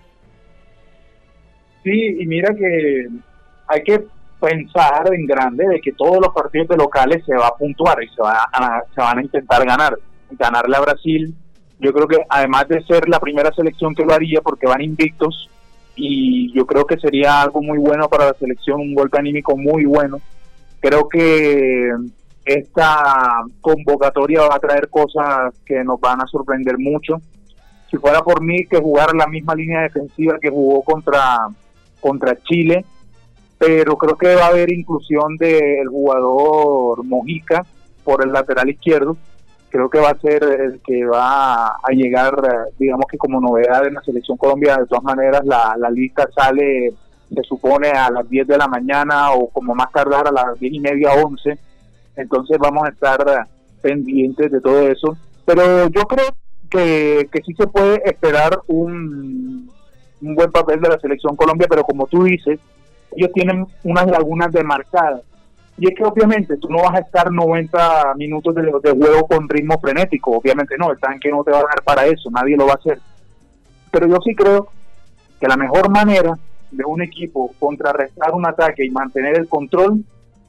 Sí, 1.83 2.17
y 2.21 2.27
mira 2.27 2.55
que 2.55 3.09
hay 3.69 3.83
que 3.83 4.05
pensar 4.41 5.15
en 5.15 5.27
grande 5.27 5.67
de 5.67 5.81
que 5.81 5.93
todos 5.93 6.19
los 6.21 6.35
partidos 6.35 6.69
de 6.69 6.77
locales 6.77 7.25
se 7.25 7.35
va 7.35 7.47
a 7.47 7.57
puntuar 7.57 8.03
y 8.03 8.09
se, 8.09 8.21
va 8.21 8.47
a, 8.53 8.83
se 8.95 9.01
van 9.01 9.19
a 9.19 9.23
intentar 9.23 9.65
ganar. 9.65 9.99
Ganarle 10.33 10.77
a 10.77 10.81
Brasil, 10.81 11.35
yo 11.79 11.93
creo 11.93 12.09
que 12.09 12.19
además 12.29 12.67
de 12.69 12.83
ser 12.83 13.09
la 13.09 13.21
primera 13.21 13.53
selección 13.53 13.95
que 13.95 14.05
lo 14.05 14.13
haría 14.13 14.41
porque 14.41 14.67
van 14.67 14.83
invictos, 14.83 15.49
y 15.97 16.53
yo 16.53 16.67
creo 16.67 16.85
que 16.85 16.99
sería 16.99 17.41
algo 17.41 17.63
muy 17.63 17.79
bueno 17.79 18.09
para 18.09 18.27
la 18.27 18.35
selección, 18.35 18.81
un 18.81 18.95
golpe 18.95 19.19
anímico 19.19 19.57
muy 19.57 19.87
bueno. 19.87 20.21
Creo 20.81 21.09
que 21.09 21.91
esta 22.45 23.43
convocatoria 23.61 24.43
va 24.43 24.57
a 24.57 24.61
traer 24.61 24.89
cosas 24.89 25.55
que 25.65 25.83
nos 25.83 25.99
van 25.99 26.21
a 26.21 26.27
sorprender 26.27 26.79
mucho. 26.79 27.21
Si 27.91 27.97
fuera 27.97 28.21
por 28.21 28.43
mí 28.43 28.67
que 28.67 28.79
jugar 28.79 29.15
la 29.15 29.27
misma 29.27 29.55
línea 29.55 29.83
defensiva 29.83 30.39
que 30.41 30.51
jugó 30.51 30.83
contra, 30.83 31.49
contra 32.01 32.37
Chile, 32.43 32.85
pero 33.59 33.97
creo 33.97 34.17
que 34.17 34.35
va 34.35 34.45
a 34.45 34.49
haber 34.49 34.71
inclusión 34.71 35.37
del 35.39 35.89
jugador 35.89 37.03
Mojica 37.05 37.65
por 38.05 38.23
el 38.23 38.33
lateral 38.33 38.69
izquierdo 38.69 39.17
creo 39.77 39.91
que 39.91 39.99
va 39.99 40.11
a 40.11 40.21
ser 40.21 40.43
el 40.43 40.81
que 40.81 41.05
va 41.05 41.67
a 41.67 41.93
llegar, 41.93 42.35
digamos 42.79 43.05
que 43.11 43.19
como 43.19 43.41
novedad 43.41 43.87
en 43.87 43.95
la 43.95 44.01
selección 44.01 44.39
Colombia, 44.39 44.79
de 44.79 44.87
todas 44.87 45.05
maneras 45.05 45.45
la, 45.45 45.77
lista 45.91 46.27
sale, 46.35 46.95
se 47.29 47.43
supone 47.43 47.91
a 47.91 48.11
las 48.11 48.27
10 48.29 48.47
de 48.47 48.57
la 48.57 48.69
mañana 48.69 49.33
o 49.33 49.49
como 49.49 49.75
más 49.75 49.93
tardar 49.93 50.29
a 50.29 50.33
las 50.33 50.59
10 50.59 50.73
y 50.73 50.81
media, 50.81 51.11
11, 51.13 51.59
entonces 52.17 52.57
vamos 52.59 52.85
a 52.87 52.89
estar 52.89 53.47
pendientes 53.83 54.51
de 54.51 54.61
todo 54.63 54.89
eso, 54.89 55.17
pero 55.45 55.89
yo 55.89 56.03
creo 56.05 56.29
que, 56.71 57.29
que 57.31 57.43
sí 57.43 57.53
se 57.53 57.67
puede 57.67 58.01
esperar 58.09 58.59
un, 58.69 59.71
un 60.23 60.35
buen 60.35 60.51
papel 60.53 60.81
de 60.81 60.89
la 60.89 60.99
selección 60.99 61.37
Colombia, 61.37 61.67
pero 61.69 61.83
como 61.85 62.07
tú 62.07 62.25
dices, 62.25 62.59
ellos 63.15 63.31
tienen 63.35 63.67
unas 63.85 64.07
lagunas 64.07 64.53
demarcadas 64.53 65.21
y 65.79 65.89
es 65.89 65.95
que 65.95 66.05
obviamente 66.05 66.57
tú 66.57 66.69
no 66.71 66.83
vas 66.83 66.95
a 66.95 67.01
estar 67.01 67.31
90 67.31 68.15
minutos 68.17 68.55
de, 68.55 68.91
juego 68.93 69.27
con 69.27 69.49
ritmo 69.49 69.79
frenético, 69.79 70.33
obviamente 70.33 70.77
no, 70.79 70.91
el 70.91 70.99
tanque 70.99 71.31
no 71.31 71.45
te 71.45 71.51
va 71.51 71.59
a 71.59 71.65
dar 71.65 71.83
para 71.85 72.07
eso, 72.07 72.31
nadie 72.31 72.57
lo 72.57 72.67
va 72.67 72.73
a 72.73 72.77
hacer. 72.77 72.99
Pero 73.91 74.07
yo 74.09 74.17
sí 74.25 74.35
creo 74.35 74.69
que 75.39 75.47
la 75.47 75.57
mejor 75.57 75.91
manera 75.91 76.35
de 76.71 76.85
un 76.85 77.03
equipo 77.03 77.51
contrarrestar 77.59 78.33
un 78.33 78.47
ataque 78.47 78.85
y 78.85 78.91
mantener 78.91 79.39
el 79.39 79.49
control 79.49 80.03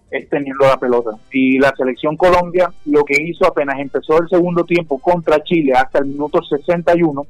es 0.10 0.30
teniendo 0.30 0.66
la 0.66 0.78
pelota. 0.78 1.12
Y 1.32 1.60
la 1.60 1.74
selección 1.76 2.16
Colombia 2.16 2.72
lo 2.86 3.04
que 3.04 3.22
hizo 3.22 3.46
apenas 3.46 3.80
empezó 3.80 4.22
el 4.22 4.30
segundo 4.30 4.63
tiempo 4.63 4.98
contra 4.98 5.44
Chile 5.44 5.74
hasta 5.74 6.00
el 6.00 6.06
minuto 6.06 6.42
61 6.42 7.26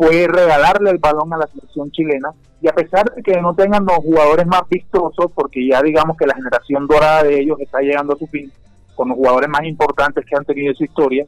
fue 0.00 0.26
regalarle 0.26 0.92
el 0.92 0.96
balón 0.96 1.30
a 1.34 1.36
la 1.36 1.46
selección 1.48 1.90
chilena 1.90 2.30
y 2.62 2.68
a 2.68 2.72
pesar 2.72 3.12
de 3.14 3.22
que 3.22 3.38
no 3.42 3.54
tengan 3.54 3.84
los 3.84 3.98
jugadores 3.98 4.46
más 4.46 4.62
vistosos, 4.66 5.30
porque 5.34 5.68
ya 5.68 5.82
digamos 5.82 6.16
que 6.16 6.26
la 6.26 6.34
generación 6.34 6.86
dorada 6.86 7.24
de 7.24 7.38
ellos 7.38 7.60
está 7.60 7.80
llegando 7.80 8.14
a 8.14 8.16
su 8.16 8.26
fin, 8.26 8.50
con 8.94 9.10
los 9.10 9.18
jugadores 9.18 9.50
más 9.50 9.62
importantes 9.64 10.24
que 10.24 10.34
han 10.34 10.46
tenido 10.46 10.72
esa 10.72 10.84
historia, 10.84 11.26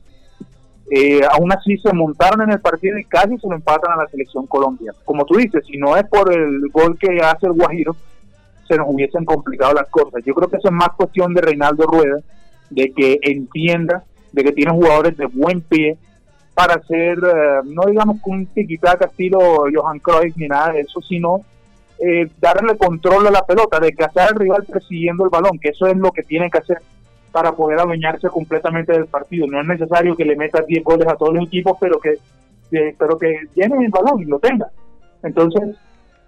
eh, 0.90 1.20
aún 1.30 1.52
así 1.52 1.76
se 1.76 1.92
montaron 1.92 2.40
en 2.42 2.52
el 2.52 2.61
partido 2.61 2.96
y 2.96 3.04
casi 3.04 3.37
se 3.37 3.46
lo 3.46 3.54
empatan 3.54 3.92
a 3.92 4.02
la 4.04 4.08
selección 4.08 4.46
Colombia. 4.46 4.94
Como 5.04 5.26
tú 5.26 5.37
dices, 5.37 5.66
si 5.66 5.76
no 5.76 5.94
es 5.94 6.04
por 6.04 6.32
el 6.32 6.70
gol 6.70 6.96
que 6.98 7.20
hace 7.20 7.48
el 7.48 7.52
Guajiro, 7.52 7.94
se 8.66 8.78
nos 8.78 8.87
hubiesen 8.88 9.26
complicado 9.26 9.74
las 9.74 9.88
cosas. 9.90 10.24
Yo 10.24 10.32
creo 10.32 10.48
que 10.48 10.56
eso 10.56 10.68
es 10.68 10.74
más 10.74 10.94
cuestión 10.96 11.35
de 11.35 11.42
Reinaldo 11.42 11.85
Rueda, 11.85 12.20
de 12.70 12.90
que 12.92 13.18
entienda 13.20 14.04
de 14.32 14.44
que 14.44 14.52
tiene 14.52 14.72
jugadores 14.72 15.14
de 15.18 15.26
buen 15.26 15.61
pie 15.61 15.98
para 16.54 16.74
hacer, 16.74 17.18
eh, 17.18 17.60
no 17.64 17.86
digamos 17.86 18.20
con 18.20 18.34
un 18.34 18.46
tiquitaca 18.46 19.06
estilo 19.06 19.64
Johan 19.72 19.98
Cruyff 19.98 20.36
ni 20.36 20.48
nada 20.48 20.72
de 20.72 20.80
eso, 20.80 21.00
sino 21.00 21.42
eh, 21.98 22.28
darle 22.40 22.76
control 22.76 23.26
a 23.26 23.30
la 23.30 23.46
pelota, 23.46 23.80
de 23.80 23.94
cazar 23.94 24.28
al 24.28 24.38
rival 24.38 24.64
persiguiendo 24.64 25.24
el 25.24 25.30
balón, 25.30 25.58
que 25.58 25.70
eso 25.70 25.86
es 25.86 25.96
lo 25.96 26.10
que 26.10 26.22
tiene 26.22 26.50
que 26.50 26.58
hacer 26.58 26.78
para 27.30 27.52
poder 27.52 27.78
adueñarse 27.78 28.28
completamente 28.28 28.92
del 28.92 29.06
partido. 29.06 29.46
No 29.46 29.60
es 29.60 29.66
necesario 29.66 30.14
que 30.14 30.24
le 30.24 30.36
metas 30.36 30.66
10 30.66 30.84
goles 30.84 31.08
a 31.08 31.16
todos 31.16 31.34
los 31.34 31.46
equipos, 31.46 31.78
pero 31.80 31.98
que, 31.98 32.18
pero 32.98 33.16
que 33.18 33.40
el 33.56 33.88
balón 33.88 34.20
y 34.20 34.26
lo 34.26 34.38
tenga. 34.38 34.68
Entonces, 35.22 35.76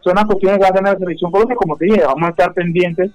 son 0.01 0.15
las 0.15 0.25
cuestiones 0.25 0.59
que 0.59 0.73
tener 0.73 0.93
la 0.93 0.99
selección 0.99 1.31
Colombia, 1.31 1.57
como 1.57 1.77
te 1.77 1.87
dije, 1.87 2.03
vamos 2.05 2.29
a 2.29 2.31
estar 2.31 2.53
pendientes 2.55 3.11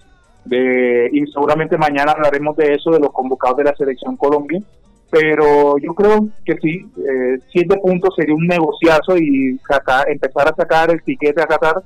de, 0.45 1.09
y 1.11 1.25
seguramente 1.27 1.77
mañana 1.77 2.11
hablaremos 2.11 2.55
de 2.57 2.73
eso, 2.73 2.91
de 2.91 2.99
los 2.99 3.11
convocados 3.11 3.57
de 3.57 3.63
la 3.65 3.75
selección 3.75 4.17
Colombia, 4.17 4.61
pero 5.09 5.77
yo 5.79 5.93
creo 5.93 6.29
que 6.45 6.55
sí, 6.61 6.85
eh, 6.97 7.39
siete 7.51 7.77
puntos 7.77 8.13
sería 8.15 8.35
un 8.35 8.45
negociazo 8.45 9.17
y 9.17 9.59
empezar 10.07 10.47
a 10.47 10.55
sacar 10.55 10.91
el 10.91 11.01
tiquete 11.01 11.41
a 11.41 11.47
Qatar, 11.47 11.81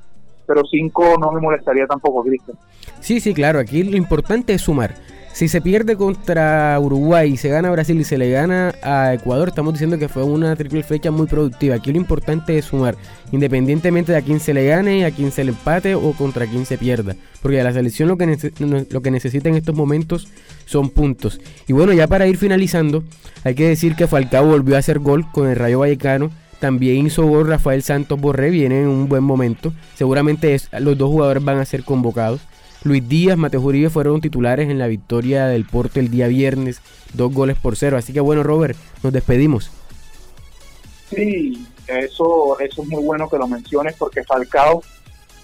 pero 0.46 0.64
cinco 0.70 1.16
no 1.20 1.32
me 1.32 1.40
molestaría 1.40 1.88
tampoco, 1.88 2.24
Cristian. 2.24 2.58
Sí, 3.00 3.20
sí, 3.20 3.34
claro, 3.34 3.60
aquí 3.60 3.84
lo 3.84 3.96
importante 3.96 4.54
es 4.54 4.62
sumar. 4.62 4.96
Si 5.34 5.48
se 5.48 5.62
pierde 5.62 5.96
contra 5.96 6.80
Uruguay, 6.80 7.38
se 7.38 7.50
gana 7.50 7.72
Brasil 7.72 8.00
y 8.00 8.04
se 8.04 8.20
le 8.20 8.30
gana 8.30 8.76
a 8.84 9.16
Ecuador, 9.16 9.48
estamos 9.48 9.74
diciendo 9.74 9.98
que 9.98 10.08
fue 10.08 10.22
una 10.22 10.56
triple 10.56 10.84
flecha 10.84 11.10
muy 11.10 11.26
productiva. 11.26 11.74
Aquí 11.74 11.92
lo 11.92 11.98
importante 11.98 12.56
es 12.56 12.66
sumar, 12.66 12.96
independientemente 13.32 14.12
de 14.12 14.20
a 14.20 14.22
quién 14.22 14.40
se 14.40 14.54
le 14.54 14.68
gane, 14.68 15.06
a 15.06 15.12
quién 15.12 15.32
se 15.32 15.44
le 15.44 15.50
empate 15.50 15.96
o 15.96 16.12
contra 16.14 16.46
quién 16.46 16.68
se 16.68 16.78
pierda. 16.78 17.16
Porque 17.42 17.60
a 17.60 17.64
la 17.64 17.74
selección 17.74 18.10
lo 18.10 18.18
que, 18.18 18.52
lo 18.92 19.02
que 19.02 19.10
necesita 19.10 19.50
en 19.50 19.56
estos 19.56 19.76
momentos 19.76 20.28
son 20.66 20.92
puntos. 20.92 21.42
Y 21.68 21.74
bueno, 21.74 21.94
ya 21.94 22.06
para 22.06 22.28
ir 22.28 22.38
finalizando, 22.38 23.04
hay 23.44 23.56
que 23.56 23.68
decir 23.68 23.96
que 23.96 24.06
Falcao 24.06 24.46
volvió 24.46 24.76
a 24.76 24.80
hacer 24.80 25.00
gol 25.00 25.26
con 25.32 25.48
el 25.50 25.56
Rayo 25.56 25.80
Vallecano. 25.80 26.30
También 26.60 27.08
hizo 27.08 27.26
gol 27.26 27.48
Rafael 27.48 27.82
Santos 27.82 28.22
Borré, 28.22 28.52
viene 28.52 28.82
en 28.82 28.88
un 28.88 29.10
buen 29.10 29.24
momento. 29.24 29.74
Seguramente 29.96 30.56
los 30.80 30.96
dos 30.96 31.10
jugadores 31.10 31.44
van 31.44 31.58
a 31.58 31.66
ser 31.66 31.84
convocados. 31.84 32.40
Luis 32.84 33.08
Díaz, 33.08 33.38
Mateo 33.38 33.62
Uribe 33.62 33.90
fueron 33.90 34.20
titulares 34.20 34.70
en 34.70 34.78
la 34.78 34.88
victoria 34.88 35.48
del 35.48 35.66
Porto 35.66 36.00
el 36.00 36.12
día 36.12 36.28
viernes, 36.28 36.82
dos 37.14 37.34
goles 37.34 37.58
por 37.58 37.78
cero. 37.78 37.98
Así 37.98 38.12
que 38.12 38.20
bueno, 38.20 38.44
Robert, 38.44 38.78
nos 39.02 39.14
despedimos. 39.14 39.72
Sí, 41.10 41.66
eso, 41.88 42.60
eso 42.60 42.82
es 42.82 42.88
muy 42.88 43.04
bueno 43.04 43.30
que 43.30 43.38
lo 43.38 43.48
menciones 43.48 43.96
porque 43.98 44.24
Falcao 44.24 44.84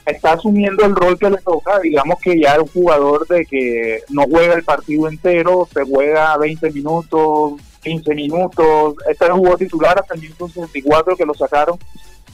está 0.05 0.33
asumiendo 0.33 0.83
el 0.85 0.95
rol 0.95 1.17
que 1.17 1.29
le 1.29 1.37
toca. 1.37 1.79
Digamos 1.79 2.19
que 2.19 2.39
ya 2.39 2.55
es 2.55 2.59
un 2.59 2.67
jugador 2.67 3.27
de 3.27 3.45
que 3.45 4.01
no 4.09 4.23
juega 4.23 4.55
el 4.55 4.63
partido 4.63 5.07
entero, 5.07 5.67
se 5.71 5.83
juega 5.83 6.37
20 6.37 6.71
minutos, 6.71 7.53
15 7.83 8.15
minutos. 8.15 8.95
Este 9.09 9.25
es 9.25 9.31
un 9.31 9.37
jugador 9.37 9.59
titular 9.59 9.99
hasta 9.99 10.15
el 10.15 10.21
minuto 10.21 10.47
64 10.47 11.15
que 11.15 11.25
lo 11.25 11.33
sacaron, 11.33 11.77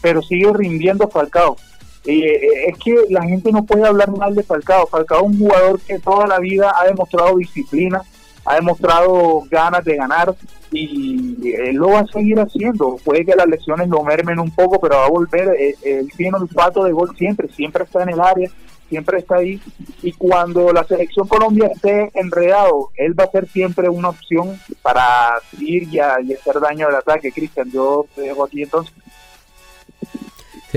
pero 0.02 0.22
sigue 0.22 0.52
rindiendo 0.54 1.08
Falcao. 1.10 1.58
Eh, 2.06 2.70
es 2.70 2.78
que 2.78 2.96
la 3.10 3.24
gente 3.24 3.52
no 3.52 3.66
puede 3.66 3.86
hablar 3.86 4.12
mal 4.12 4.36
de 4.36 4.44
Falcao. 4.44 4.88
Falcao 4.88 5.22
es 5.22 5.26
un 5.26 5.40
jugador 5.40 5.80
que 5.82 6.00
toda 6.00 6.28
la 6.28 6.40
vida 6.40 6.74
ha 6.80 6.86
demostrado 6.86 7.38
disciplina, 7.38 8.02
ha 8.46 8.56
demostrado 8.56 9.44
ganas 9.50 9.84
de 9.84 9.96
ganar 9.96 10.36
y 10.72 11.52
él 11.52 11.76
lo 11.76 11.90
va 11.90 12.02
a 12.02 12.08
seguir 12.08 12.40
haciendo. 12.40 12.98
Puede 13.04 13.26
que 13.26 13.36
las 13.36 13.48
lesiones 13.48 13.88
lo 13.90 14.04
mermen 14.04 14.40
un 14.40 14.52
poco, 14.52 14.80
pero 14.80 14.98
va 14.98 15.06
a 15.06 15.10
volver. 15.10 15.56
Eh, 15.60 15.76
él 15.84 16.12
tiene 16.16 16.38
pato 16.54 16.84
de 16.84 16.92
gol 16.92 17.16
siempre, 17.18 17.48
siempre 17.50 17.86
está 17.86 18.04
en 18.04 18.10
el 18.10 18.20
área, 18.20 18.50
siempre 18.88 19.18
está 19.18 19.38
ahí. 19.38 19.60
Y 20.04 20.12
cuando 20.12 20.72
la 20.74 20.84
selección 20.84 21.28
Colombia 21.28 21.72
esté 21.74 22.12
enredado, 22.14 22.92
él 22.98 23.20
va 23.20 23.24
a 23.24 23.32
ser 23.32 23.48
siempre 23.48 23.90
una 23.90 24.10
opción 24.10 24.60
para 24.84 25.40
ir 25.60 25.84
y, 25.84 25.96
y 25.96 26.00
hacer 26.00 26.60
daño 26.62 26.88
al 26.88 26.96
ataque. 26.96 27.32
Cristian, 27.32 27.72
yo 27.72 28.06
te 28.14 28.22
dejo 28.22 28.44
aquí 28.44 28.62
entonces. 28.62 28.94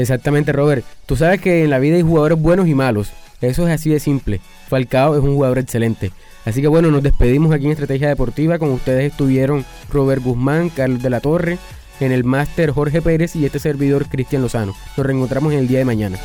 Exactamente, 0.01 0.53
Robert. 0.53 0.85
Tú 1.07 1.17
sabes 1.17 1.41
que 1.41 1.65
en 1.65 1.71
la 1.71 1.79
vida 1.79 1.97
hay 1.97 2.03
jugadores 2.03 2.39
buenos 2.41 2.69
y 2.69 2.75
malos. 2.75 3.11
Eso 3.41 3.67
es 3.67 3.75
así 3.75 3.91
de 3.91 4.01
simple. 4.01 4.41
Falcao 4.69 5.17
es 5.17 5.23
un 5.23 5.35
jugador 5.35 5.59
excelente. 5.59 6.13
Así 6.45 6.61
que 6.61 6.69
bueno, 6.69 6.91
nos 6.91 7.03
despedimos 7.03 7.53
aquí 7.53 7.67
en 7.67 7.73
Estrategia 7.73 8.09
Deportiva. 8.09 8.59
Con 8.59 8.71
ustedes 8.71 9.11
estuvieron 9.11 9.65
Robert 9.91 10.23
Guzmán, 10.23 10.71
Carlos 10.71 11.03
de 11.03 11.11
la 11.11 11.21
Torre, 11.21 11.59
en 12.01 12.13
el 12.13 12.25
máster 12.25 12.71
Jorge 12.71 13.03
Pérez 13.03 13.37
y 13.37 13.45
este 13.45 13.59
servidor 13.59 14.07
Cristian 14.09 14.43
Lozano. 14.43 14.75
Nos 14.97 15.07
reencontramos 15.07 15.53
en 15.53 15.59
el 15.61 15.69
día 15.69 15.79
de 15.79 15.85
mañana. 15.85 16.19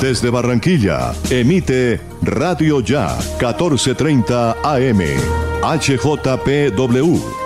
Desde 0.00 0.30
Barranquilla, 0.30 1.12
emite 1.30 2.00
Radio 2.22 2.80
Ya 2.80 3.16
1430 3.40 4.56
AM, 4.62 5.00
HJPW. 5.62 7.45